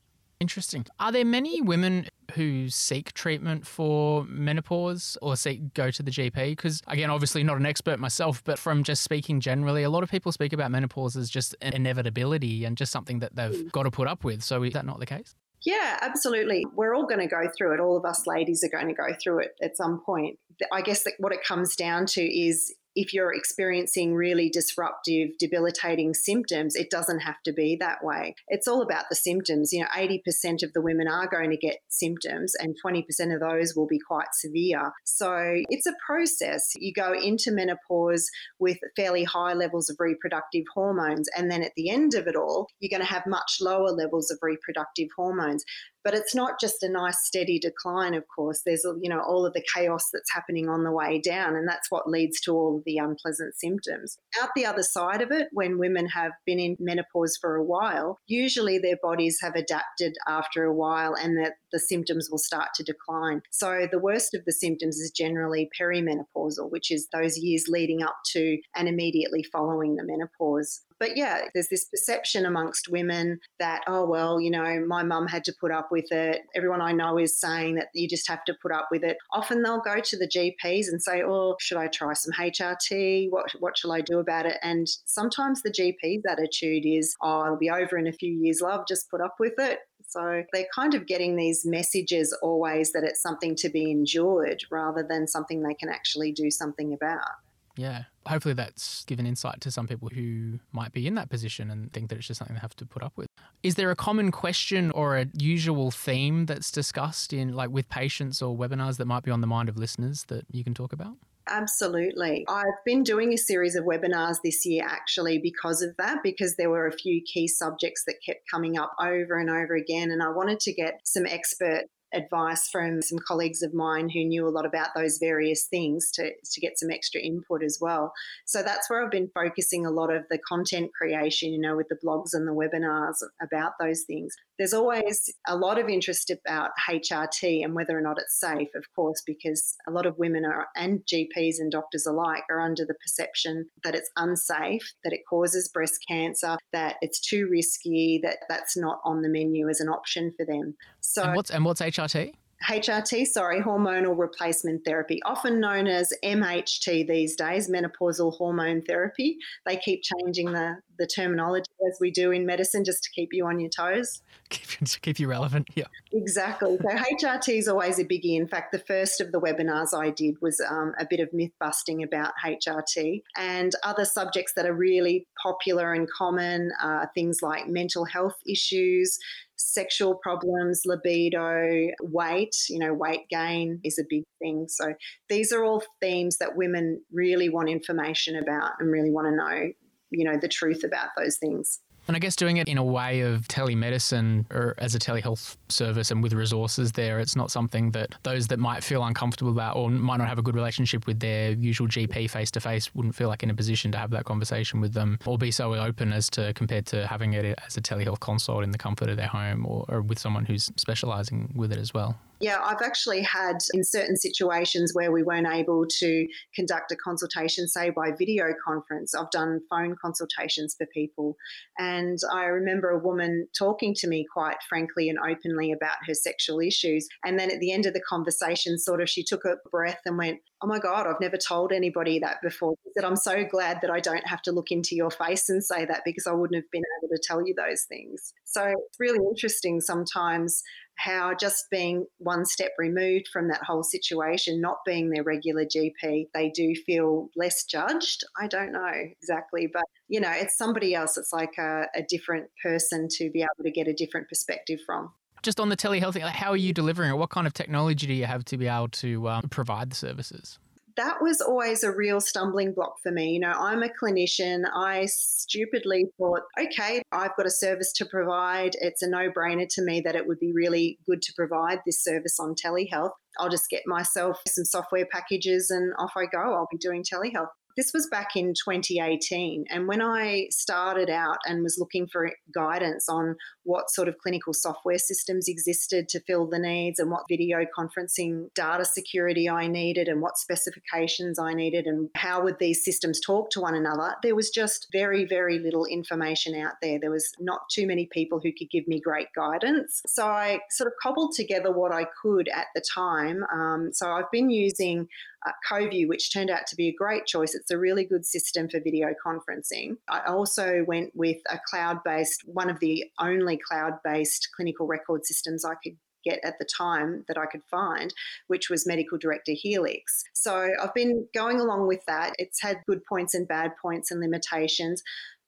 Interesting. 0.43 0.85
Are 0.99 1.09
there 1.09 1.23
many 1.23 1.61
women 1.61 2.07
who 2.33 2.67
seek 2.67 3.13
treatment 3.13 3.65
for 3.65 4.25
menopause 4.25 5.17
or 5.21 5.37
seek 5.37 5.73
go 5.73 5.89
to 5.89 6.03
the 6.03 6.11
GP? 6.11 6.33
Because 6.49 6.81
again, 6.87 7.09
obviously 7.09 7.45
not 7.45 7.55
an 7.55 7.65
expert 7.65 7.97
myself, 7.97 8.43
but 8.43 8.59
from 8.59 8.83
just 8.83 9.03
speaking 9.03 9.39
generally, 9.39 9.83
a 9.83 9.89
lot 9.89 10.03
of 10.03 10.11
people 10.11 10.33
speak 10.33 10.51
about 10.51 10.69
menopause 10.69 11.15
as 11.15 11.29
just 11.29 11.55
an 11.61 11.71
inevitability 11.71 12.65
and 12.65 12.75
just 12.75 12.91
something 12.91 13.19
that 13.19 13.37
they've 13.37 13.53
mm. 13.53 13.71
got 13.71 13.83
to 13.83 13.91
put 13.91 14.05
up 14.05 14.25
with. 14.25 14.43
So 14.43 14.63
is 14.63 14.73
that 14.73 14.85
not 14.85 14.99
the 14.99 15.05
case? 15.05 15.33
Yeah, 15.65 15.97
absolutely. 16.01 16.65
We're 16.75 16.93
all 16.93 17.07
going 17.07 17.21
to 17.21 17.27
go 17.27 17.47
through 17.57 17.75
it. 17.75 17.79
All 17.79 17.95
of 17.95 18.03
us 18.03 18.27
ladies 18.27 18.65
are 18.65 18.77
going 18.77 18.89
to 18.89 18.93
go 18.93 19.15
through 19.23 19.43
it 19.43 19.51
at 19.61 19.77
some 19.77 20.01
point. 20.05 20.39
I 20.73 20.81
guess 20.81 21.03
that 21.03 21.13
what 21.19 21.31
it 21.31 21.41
comes 21.41 21.77
down 21.77 22.05
to 22.07 22.21
is 22.21 22.75
if 22.95 23.13
you're 23.13 23.33
experiencing 23.33 24.13
really 24.13 24.49
disruptive, 24.49 25.29
debilitating 25.39 26.13
symptoms, 26.13 26.75
it 26.75 26.89
doesn't 26.89 27.19
have 27.19 27.41
to 27.45 27.53
be 27.53 27.77
that 27.79 28.03
way. 28.03 28.35
It's 28.47 28.67
all 28.67 28.81
about 28.81 29.05
the 29.09 29.15
symptoms. 29.15 29.71
You 29.73 29.81
know, 29.81 29.87
80% 29.95 30.63
of 30.63 30.73
the 30.73 30.81
women 30.81 31.07
are 31.07 31.27
going 31.27 31.49
to 31.51 31.57
get 31.57 31.77
symptoms, 31.89 32.53
and 32.59 32.75
20% 32.85 33.03
of 33.33 33.39
those 33.39 33.73
will 33.75 33.87
be 33.87 33.99
quite 33.99 34.33
severe. 34.33 34.91
So 35.03 35.61
it's 35.69 35.87
a 35.87 35.93
process. 36.05 36.71
You 36.75 36.93
go 36.93 37.13
into 37.13 37.51
menopause 37.51 38.29
with 38.59 38.77
fairly 38.95 39.23
high 39.23 39.53
levels 39.53 39.89
of 39.89 39.97
reproductive 39.99 40.65
hormones, 40.73 41.27
and 41.35 41.49
then 41.49 41.63
at 41.63 41.73
the 41.75 41.89
end 41.89 42.13
of 42.13 42.27
it 42.27 42.35
all, 42.35 42.67
you're 42.79 42.95
going 42.95 43.05
to 43.05 43.13
have 43.13 43.23
much 43.27 43.57
lower 43.61 43.91
levels 43.91 44.29
of 44.31 44.37
reproductive 44.41 45.09
hormones. 45.15 45.63
But 46.03 46.13
it's 46.13 46.35
not 46.35 46.59
just 46.59 46.83
a 46.83 46.89
nice 46.89 47.25
steady 47.25 47.59
decline, 47.59 48.13
of 48.13 48.23
course. 48.33 48.61
There's, 48.65 48.85
you 49.01 49.09
know, 49.09 49.21
all 49.21 49.45
of 49.45 49.53
the 49.53 49.63
chaos 49.73 50.09
that's 50.11 50.33
happening 50.33 50.69
on 50.69 50.83
the 50.83 50.91
way 50.91 51.19
down, 51.19 51.55
and 51.55 51.67
that's 51.67 51.89
what 51.89 52.09
leads 52.09 52.39
to 52.41 52.51
all 52.51 52.77
of 52.77 52.83
the 52.85 52.97
unpleasant 52.97 53.55
symptoms. 53.55 54.17
Out 54.41 54.49
the 54.55 54.65
other 54.65 54.83
side 54.83 55.21
of 55.21 55.31
it, 55.31 55.47
when 55.51 55.79
women 55.79 56.07
have 56.07 56.31
been 56.45 56.59
in 56.59 56.77
menopause 56.79 57.37
for 57.39 57.55
a 57.55 57.63
while, 57.63 58.19
usually 58.27 58.77
their 58.77 58.97
bodies 59.01 59.37
have 59.41 59.55
adapted 59.55 60.13
after 60.27 60.63
a 60.63 60.73
while 60.73 61.13
and 61.13 61.37
that 61.37 61.53
the 61.73 61.79
symptoms 61.79 62.29
will 62.31 62.37
start 62.37 62.69
to 62.75 62.83
decline. 62.83 63.41
So 63.51 63.87
the 63.91 63.99
worst 63.99 64.33
of 64.33 64.45
the 64.45 64.53
symptoms 64.53 64.97
is 64.99 65.11
generally 65.11 65.69
perimenopausal, 65.77 66.71
which 66.71 66.91
is 66.91 67.09
those 67.11 67.37
years 67.37 67.65
leading 67.67 68.01
up 68.01 68.15
to 68.33 68.57
and 68.75 68.87
immediately 68.87 69.43
following 69.51 69.95
the 69.95 70.05
menopause. 70.05 70.81
But 70.99 71.17
yeah, 71.17 71.41
there's 71.53 71.67
this 71.67 71.85
perception 71.85 72.45
amongst 72.45 72.87
women 72.89 73.39
that, 73.59 73.81
oh, 73.87 74.05
well, 74.05 74.39
you 74.39 74.49
know, 74.49 74.85
my 74.87 75.03
mum 75.03 75.27
had 75.27 75.43
to 75.45 75.53
put 75.59 75.71
up 75.71 75.89
with 75.91 76.09
it. 76.11 76.43
Everyone 76.55 76.81
I 76.81 76.93
know 76.93 77.17
is 77.17 77.37
saying 77.37 77.75
that 77.75 77.87
you 77.93 78.07
just 78.07 78.29
have 78.29 78.45
to 78.45 78.55
put 78.61 78.71
up 78.71 78.87
with 78.89 79.03
it. 79.03 79.17
Often 79.33 79.63
they'll 79.63 79.81
go 79.81 79.99
to 79.99 80.17
the 80.17 80.27
GPs 80.29 80.87
and 80.87 81.03
say, 81.03 81.21
oh, 81.21 81.55
should 81.59 81.77
I 81.77 81.87
try 81.87 82.13
some 82.13 82.31
HRT? 82.31 83.27
What, 83.31 83.51
what 83.59 83.77
shall 83.77 83.91
I 83.91 83.99
do 83.99 84.19
about 84.19 84.45
it? 84.45 84.57
And 84.61 84.87
sometimes 85.05 85.61
the 85.61 85.71
GP's 85.71 86.23
attitude 86.29 86.83
is, 86.85 87.15
oh, 87.21 87.45
it'll 87.45 87.57
be 87.57 87.69
over 87.69 87.97
in 87.97 88.07
a 88.07 88.13
few 88.13 88.31
years, 88.31 88.61
love, 88.61 88.85
just 88.87 89.09
put 89.09 89.19
up 89.19 89.35
with 89.39 89.53
it. 89.57 89.79
So 90.13 90.43
they're 90.53 90.67
kind 90.73 90.93
of 90.93 91.07
getting 91.07 91.35
these 91.35 91.65
messages 91.65 92.37
always 92.41 92.91
that 92.91 93.03
it's 93.03 93.21
something 93.21 93.55
to 93.55 93.69
be 93.69 93.89
endured 93.89 94.63
rather 94.69 95.03
than 95.07 95.27
something 95.27 95.63
they 95.63 95.73
can 95.73 95.89
actually 95.89 96.31
do 96.31 96.51
something 96.51 96.93
about. 96.93 97.27
Yeah. 97.75 98.03
Hopefully 98.27 98.53
that's 98.53 99.03
given 99.05 99.25
insight 99.25 99.59
to 99.61 99.71
some 99.71 99.87
people 99.87 100.09
who 100.13 100.59
might 100.71 100.93
be 100.93 101.07
in 101.07 101.15
that 101.15 101.29
position 101.29 101.71
and 101.71 101.91
think 101.91 102.09
that 102.09 102.17
it's 102.17 102.27
just 102.27 102.37
something 102.37 102.55
they 102.55 102.61
have 102.61 102.75
to 102.75 102.85
put 102.85 103.01
up 103.01 103.13
with. 103.15 103.27
Is 103.63 103.75
there 103.75 103.89
a 103.89 103.95
common 103.95 104.31
question 104.31 104.91
or 104.91 105.17
a 105.17 105.25
usual 105.33 105.89
theme 105.89 106.45
that's 106.45 106.69
discussed 106.69 107.33
in 107.33 107.53
like 107.53 107.71
with 107.71 107.89
patients 107.89 108.41
or 108.41 108.55
webinars 108.55 108.97
that 108.97 109.05
might 109.05 109.23
be 109.23 109.31
on 109.31 109.41
the 109.41 109.47
mind 109.47 109.69
of 109.69 109.77
listeners 109.77 110.25
that 110.27 110.45
you 110.51 110.63
can 110.63 110.75
talk 110.75 110.93
about? 110.93 111.17
Absolutely. 111.47 112.45
I've 112.47 112.83
been 112.85 113.03
doing 113.03 113.33
a 113.33 113.37
series 113.37 113.75
of 113.75 113.83
webinars 113.83 114.37
this 114.43 114.65
year 114.65 114.85
actually 114.87 115.39
because 115.39 115.81
of 115.81 115.95
that, 115.97 116.19
because 116.23 116.55
there 116.55 116.69
were 116.69 116.87
a 116.87 116.91
few 116.91 117.21
key 117.21 117.47
subjects 117.47 118.03
that 118.07 118.15
kept 118.25 118.49
coming 118.49 118.77
up 118.77 118.93
over 119.01 119.37
and 119.37 119.49
over 119.49 119.75
again. 119.75 120.11
And 120.11 120.23
I 120.23 120.29
wanted 120.29 120.59
to 120.61 120.73
get 120.73 121.01
some 121.03 121.25
expert 121.25 121.83
advice 122.13 122.69
from 122.69 123.01
some 123.01 123.17
colleagues 123.27 123.61
of 123.61 123.73
mine 123.73 124.09
who 124.09 124.23
knew 124.23 124.47
a 124.47 124.49
lot 124.49 124.65
about 124.65 124.89
those 124.95 125.17
various 125.17 125.65
things 125.65 126.11
to, 126.11 126.31
to 126.51 126.61
get 126.61 126.77
some 126.77 126.91
extra 126.91 127.19
input 127.19 127.63
as 127.63 127.79
well. 127.81 128.13
So 128.45 128.61
that's 128.61 128.89
where 128.89 129.03
I've 129.03 129.11
been 129.11 129.31
focusing 129.33 129.85
a 129.85 129.91
lot 129.91 130.13
of 130.13 130.23
the 130.29 130.37
content 130.47 130.91
creation, 130.97 131.51
you 131.51 131.59
know, 131.59 131.75
with 131.75 131.87
the 131.89 131.97
blogs 132.05 132.29
and 132.33 132.47
the 132.47 132.53
webinars 132.53 133.15
about 133.41 133.73
those 133.79 134.03
things. 134.03 134.33
There's 134.57 134.73
always 134.73 135.33
a 135.47 135.55
lot 135.55 135.79
of 135.79 135.89
interest 135.89 136.29
about 136.29 136.71
HRT 136.89 137.63
and 137.63 137.73
whether 137.73 137.97
or 137.97 138.01
not 138.01 138.19
it's 138.19 138.39
safe, 138.39 138.69
of 138.75 138.85
course, 138.95 139.21
because 139.25 139.75
a 139.87 139.91
lot 139.91 140.05
of 140.05 140.17
women 140.17 140.45
are, 140.45 140.67
and 140.75 141.01
GPs 141.11 141.55
and 141.59 141.71
doctors 141.71 142.05
alike 142.05 142.43
are 142.49 142.61
under 142.61 142.85
the 142.85 142.93
perception 142.95 143.69
that 143.83 143.95
it's 143.95 144.11
unsafe, 144.15 144.93
that 145.03 145.13
it 145.13 145.21
causes 145.29 145.69
breast 145.69 146.03
cancer, 146.07 146.57
that 146.71 146.97
it's 147.01 147.19
too 147.19 147.47
risky, 147.49 148.19
that 148.23 148.39
that's 148.47 148.77
not 148.77 148.99
on 149.03 149.21
the 149.21 149.29
menu 149.29 149.69
as 149.69 149.79
an 149.79 149.89
option 149.89 150.33
for 150.37 150.45
them. 150.45 150.75
So, 151.01 151.23
and 151.23 151.35
what's, 151.35 151.49
and 151.49 151.65
what's 151.65 151.81
HRT? 151.81 152.33
HRT, 152.69 153.25
sorry, 153.27 153.61
hormonal 153.61 154.17
replacement 154.17 154.85
therapy, 154.85 155.21
often 155.25 155.59
known 155.59 155.87
as 155.87 156.13
MHT 156.23 157.07
these 157.07 157.35
days, 157.35 157.69
menopausal 157.69 158.37
hormone 158.37 158.81
therapy. 158.83 159.37
They 159.65 159.75
keep 159.75 160.01
changing 160.01 160.53
the, 160.53 160.77
the 160.97 161.07
terminology 161.07 161.69
as 161.87 161.97
we 161.99 162.11
do 162.11 162.31
in 162.31 162.45
medicine 162.45 162.83
just 162.83 163.03
to 163.03 163.09
keep 163.11 163.29
you 163.31 163.45
on 163.45 163.59
your 163.59 163.69
toes. 163.69 164.21
Keep, 164.49 164.87
to 164.87 164.99
keep 164.99 165.19
you 165.19 165.27
relevant, 165.27 165.69
yeah. 165.73 165.85
Exactly. 166.11 166.77
So 166.77 166.87
HRT 166.87 167.57
is 167.57 167.67
always 167.67 167.97
a 167.97 168.05
biggie. 168.05 168.37
In 168.37 168.47
fact, 168.47 168.71
the 168.71 168.77
first 168.77 169.19
of 169.19 169.31
the 169.31 169.41
webinars 169.41 169.97
I 169.97 170.11
did 170.11 170.35
was 170.41 170.61
um, 170.69 170.93
a 170.99 171.07
bit 171.09 171.19
of 171.19 171.29
myth 171.33 171.53
busting 171.59 172.03
about 172.03 172.33
HRT 172.45 173.23
and 173.35 173.71
other 173.83 174.05
subjects 174.05 174.53
that 174.55 174.67
are 174.67 174.73
really 174.73 175.25
popular 175.41 175.91
and 175.91 176.07
common, 176.07 176.71
uh, 176.83 177.07
things 177.15 177.39
like 177.41 177.67
mental 177.67 178.05
health 178.05 178.35
issues, 178.47 179.17
sexual 179.55 180.15
problems, 180.15 180.83
libido, 180.85 181.87
weight, 182.01 182.55
you 182.69 182.79
know, 182.79 182.93
weight 182.93 183.27
gain 183.29 183.79
is 183.83 183.97
a 183.97 184.03
big 184.09 184.23
thing. 184.39 184.67
So 184.67 184.93
these 185.29 185.51
are 185.51 185.63
all 185.63 185.83
themes 186.01 186.37
that 186.37 186.55
women 186.55 187.01
really 187.11 187.49
want 187.49 187.69
information 187.69 188.35
about 188.35 188.71
and 188.79 188.91
really 188.91 189.11
want 189.11 189.27
to 189.27 189.35
know, 189.35 189.71
you 190.13 190.23
know, 190.23 190.37
the 190.37 190.47
truth 190.47 190.83
about 190.83 191.09
those 191.17 191.37
things. 191.37 191.79
And 192.07 192.17
I 192.17 192.19
guess 192.19 192.35
doing 192.35 192.57
it 192.57 192.67
in 192.67 192.77
a 192.77 192.83
way 192.83 193.21
of 193.21 193.47
telemedicine 193.47 194.51
or 194.51 194.75
as 194.77 194.93
a 194.93 194.99
telehealth 194.99 195.55
service 195.69 196.11
and 196.11 196.21
with 196.21 196.33
resources 196.33 196.91
there, 196.91 197.19
it's 197.19 197.35
not 197.35 197.49
something 197.49 197.91
that 197.91 198.15
those 198.23 198.47
that 198.47 198.59
might 198.59 198.83
feel 198.83 199.03
uncomfortable 199.05 199.51
about 199.51 199.77
or 199.77 199.89
might 199.89 200.17
not 200.17 200.27
have 200.27 200.37
a 200.37 200.41
good 200.41 200.55
relationship 200.55 201.07
with 201.07 201.21
their 201.21 201.51
usual 201.51 201.87
GP 201.87 202.29
face 202.29 202.51
to 202.51 202.59
face 202.59 202.93
wouldn't 202.93 203.15
feel 203.15 203.29
like 203.29 203.41
in 203.41 203.49
a 203.49 203.53
position 203.53 203.91
to 203.93 203.97
have 203.97 204.09
that 204.11 204.25
conversation 204.25 204.81
with 204.81 204.93
them 204.93 205.17
or 205.25 205.37
be 205.37 205.49
so 205.49 205.73
open 205.75 206.11
as 206.11 206.29
to 206.31 206.53
compared 206.53 206.85
to 206.87 207.07
having 207.07 207.33
it 207.33 207.57
as 207.65 207.77
a 207.77 207.81
telehealth 207.81 208.19
consult 208.19 208.63
in 208.63 208.71
the 208.71 208.77
comfort 208.77 209.07
of 209.07 209.15
their 209.15 209.27
home 209.27 209.65
or, 209.65 209.85
or 209.87 210.01
with 210.01 210.19
someone 210.19 210.43
who's 210.43 210.71
specializing 210.75 211.53
with 211.55 211.71
it 211.71 211.79
as 211.79 211.93
well. 211.93 212.17
Yeah, 212.43 212.59
I've 212.61 212.81
actually 212.81 213.21
had 213.21 213.59
in 213.73 213.85
certain 213.85 214.17
situations 214.17 214.91
where 214.93 215.13
we 215.13 215.23
weren't 215.23 215.47
able 215.47 215.85
to 215.99 216.27
conduct 216.53 216.91
a 216.91 216.97
consultation, 216.97 217.69
say 217.69 217.89
by 217.89 218.11
video 218.11 218.47
conference, 218.67 219.15
I've 219.15 219.31
done 219.31 219.61
phone 219.69 219.95
consultations 220.01 220.75
for 220.77 220.85
people. 220.87 221.37
And 221.79 222.19
I 222.33 222.43
remember 222.43 222.89
a 222.89 222.99
woman 222.99 223.47
talking 223.57 223.93
to 223.95 224.07
me 224.09 224.25
quite 224.31 224.57
frankly 224.67 225.07
and 225.07 225.17
openly 225.19 225.71
about 225.71 225.95
her 226.05 226.13
sexual 226.13 226.59
issues. 226.59 227.07
And 227.23 227.39
then 227.39 227.49
at 227.49 227.61
the 227.61 227.71
end 227.71 227.85
of 227.85 227.93
the 227.93 228.01
conversation, 228.01 228.77
sort 228.77 229.01
of, 229.01 229.09
she 229.09 229.23
took 229.23 229.45
a 229.45 229.55
breath 229.71 230.01
and 230.05 230.17
went, 230.17 230.39
Oh 230.61 230.67
my 230.67 230.79
God, 230.79 231.07
I've 231.07 231.19
never 231.19 231.37
told 231.37 231.71
anybody 231.71 232.19
that 232.19 232.41
before. 232.41 232.75
That 232.95 233.05
I'm 233.05 233.15
so 233.15 233.43
glad 233.43 233.79
that 233.81 233.89
I 233.89 233.99
don't 233.99 234.27
have 234.27 234.41
to 234.43 234.51
look 234.51 234.71
into 234.71 234.95
your 234.95 235.11
face 235.11 235.49
and 235.49 235.63
say 235.63 235.85
that 235.85 236.01
because 236.05 236.27
I 236.27 236.31
wouldn't 236.31 236.55
have 236.55 236.71
been 236.71 236.83
able 236.99 237.09
to 237.09 237.21
tell 237.21 237.45
you 237.45 237.53
those 237.53 237.83
things. 237.83 238.33
So 238.43 238.65
it's 238.65 238.99
really 238.99 239.19
interesting 239.29 239.81
sometimes 239.81 240.61
how 240.97 241.33
just 241.33 241.65
being 241.69 242.05
one 242.17 242.45
step 242.45 242.71
removed 242.77 243.27
from 243.31 243.47
that 243.49 243.63
whole 243.63 243.83
situation, 243.83 244.61
not 244.61 244.77
being 244.85 245.09
their 245.09 245.23
regular 245.23 245.65
GP, 245.65 246.27
they 246.33 246.49
do 246.49 246.73
feel 246.85 247.29
less 247.35 247.63
judged. 247.63 248.23
I 248.39 248.47
don't 248.47 248.71
know 248.71 248.91
exactly, 249.21 249.67
but 249.71 249.83
you 250.07 250.19
know, 250.19 250.31
it's 250.31 250.57
somebody 250.57 250.93
else. 250.95 251.17
It's 251.17 251.33
like 251.33 251.57
a, 251.57 251.85
a 251.95 252.03
different 252.07 252.49
person 252.61 253.07
to 253.17 253.29
be 253.31 253.41
able 253.41 253.63
to 253.63 253.71
get 253.71 253.87
a 253.87 253.93
different 253.93 254.29
perspective 254.29 254.79
from 254.85 255.11
just 255.43 255.59
on 255.59 255.67
the 255.67 255.75
telehealth, 255.75 256.17
how 256.17 256.51
are 256.51 256.57
you 256.57 256.73
delivering 256.73 257.11
it? 257.11 257.17
What 257.17 257.29
kind 257.29 257.45
of 257.45 257.53
technology 257.53 258.07
do 258.07 258.13
you 258.13 258.25
have 258.25 258.45
to 258.45 258.57
be 258.57 258.67
able 258.67 258.87
to 258.87 259.27
um, 259.27 259.49
provide 259.49 259.89
the 259.89 259.95
services? 259.95 260.57
That 260.95 261.21
was 261.21 261.41
always 261.41 261.83
a 261.83 261.91
real 261.91 262.21
stumbling 262.21 262.73
block 262.73 262.95
for 263.01 263.11
me. 263.11 263.31
You 263.31 263.39
know, 263.39 263.51
I'm 263.51 263.83
a 263.83 263.89
clinician. 263.89 264.63
I 264.73 265.05
stupidly 265.07 266.05
thought, 266.17 266.41
okay, 266.59 267.01
I've 267.11 267.35
got 267.35 267.45
a 267.45 267.51
service 267.51 267.91
to 267.93 268.05
provide. 268.05 268.75
It's 268.81 269.01
a 269.01 269.09
no 269.09 269.29
brainer 269.29 269.67
to 269.69 269.81
me 269.81 270.01
that 270.01 270.15
it 270.15 270.27
would 270.27 270.39
be 270.39 270.51
really 270.53 270.99
good 271.05 271.21
to 271.21 271.33
provide 271.35 271.79
this 271.85 272.03
service 272.03 272.39
on 272.39 272.55
telehealth. 272.55 273.11
I'll 273.39 273.49
just 273.49 273.69
get 273.69 273.83
myself 273.85 274.37
some 274.47 274.65
software 274.65 275.07
packages 275.11 275.69
and 275.69 275.93
off 275.97 276.13
I 276.15 276.25
go. 276.25 276.53
I'll 276.53 276.67
be 276.71 276.77
doing 276.77 277.03
telehealth. 277.03 277.49
This 277.75 277.91
was 277.93 278.07
back 278.07 278.35
in 278.35 278.53
2018. 278.53 279.65
And 279.69 279.87
when 279.87 280.01
I 280.01 280.47
started 280.51 281.09
out 281.09 281.37
and 281.45 281.63
was 281.63 281.77
looking 281.79 282.07
for 282.07 282.31
guidance 282.53 283.09
on 283.09 283.35
what 283.63 283.89
sort 283.89 284.07
of 284.07 284.17
clinical 284.19 284.53
software 284.53 284.99
systems 284.99 285.47
existed 285.47 286.07
to 286.09 286.19
fill 286.21 286.47
the 286.47 286.59
needs 286.59 286.99
and 286.99 287.09
what 287.09 287.23
video 287.27 287.65
conferencing 287.77 288.53
data 288.53 288.85
security 288.85 289.49
I 289.49 289.67
needed 289.67 290.07
and 290.07 290.21
what 290.21 290.37
specifications 290.37 291.39
I 291.39 291.53
needed 291.53 291.87
and 291.87 292.09
how 292.15 292.43
would 292.43 292.59
these 292.59 292.83
systems 292.83 293.19
talk 293.19 293.49
to 293.51 293.61
one 293.61 293.75
another, 293.75 294.15
there 294.21 294.35
was 294.35 294.51
just 294.51 294.87
very, 294.91 295.25
very 295.25 295.57
little 295.57 295.85
information 295.85 296.55
out 296.55 296.73
there. 296.81 296.99
There 296.99 297.11
was 297.11 297.31
not 297.39 297.61
too 297.71 297.87
many 297.87 298.07
people 298.11 298.39
who 298.39 298.51
could 298.51 298.69
give 298.69 298.87
me 298.87 298.99
great 298.99 299.27
guidance. 299.35 300.01
So 300.05 300.27
I 300.27 300.59
sort 300.69 300.87
of 300.87 300.93
cobbled 301.01 301.33
together 301.35 301.71
what 301.71 301.91
I 301.91 302.05
could 302.21 302.49
at 302.49 302.67
the 302.75 302.83
time. 302.93 303.43
Um, 303.51 303.89
so 303.93 304.11
I've 304.11 304.31
been 304.31 304.49
using 304.49 305.07
uh, 305.45 305.51
Coviu, 305.69 306.07
which 306.07 306.33
turned 306.33 306.49
out 306.49 306.67
to 306.67 306.75
be 306.75 306.87
a 306.87 306.93
great 306.93 307.25
choice. 307.25 307.55
It's 307.55 307.71
a 307.71 307.77
really 307.77 308.05
good 308.05 308.25
system 308.25 308.69
for 308.69 308.79
video 308.79 309.13
conferencing. 309.25 309.97
I 310.09 310.21
also 310.27 310.83
went 310.87 311.11
with 311.15 311.37
a 311.49 311.59
cloud 311.69 311.99
based, 312.03 312.41
one 312.45 312.69
of 312.69 312.79
the 312.79 313.05
only 313.19 313.57
cloud 313.57 313.93
based 314.03 314.49
clinical 314.55 314.87
record 314.87 315.25
systems 315.25 315.65
I 315.65 315.75
could 315.83 315.97
get 316.23 316.39
at 316.43 316.57
the 316.57 316.65
time 316.65 317.25
that 317.27 317.37
I 317.37 317.45
could 317.45 317.63
find, 317.69 318.13
which 318.47 318.69
was 318.69 318.87
Medical 318.87 319.17
Director 319.17 319.51
Helix. 319.53 320.23
So 320.33 320.69
I've 320.81 320.93
been 320.93 321.27
going 321.33 321.59
along 321.59 321.87
with 321.87 321.99
that. 322.07 322.33
It's 322.37 322.61
had 322.61 322.77
good 322.87 323.01
points 323.05 323.33
and 323.33 323.47
bad 323.47 323.71
points 323.81 324.09
and 324.09 324.21
limitations. 324.21 325.03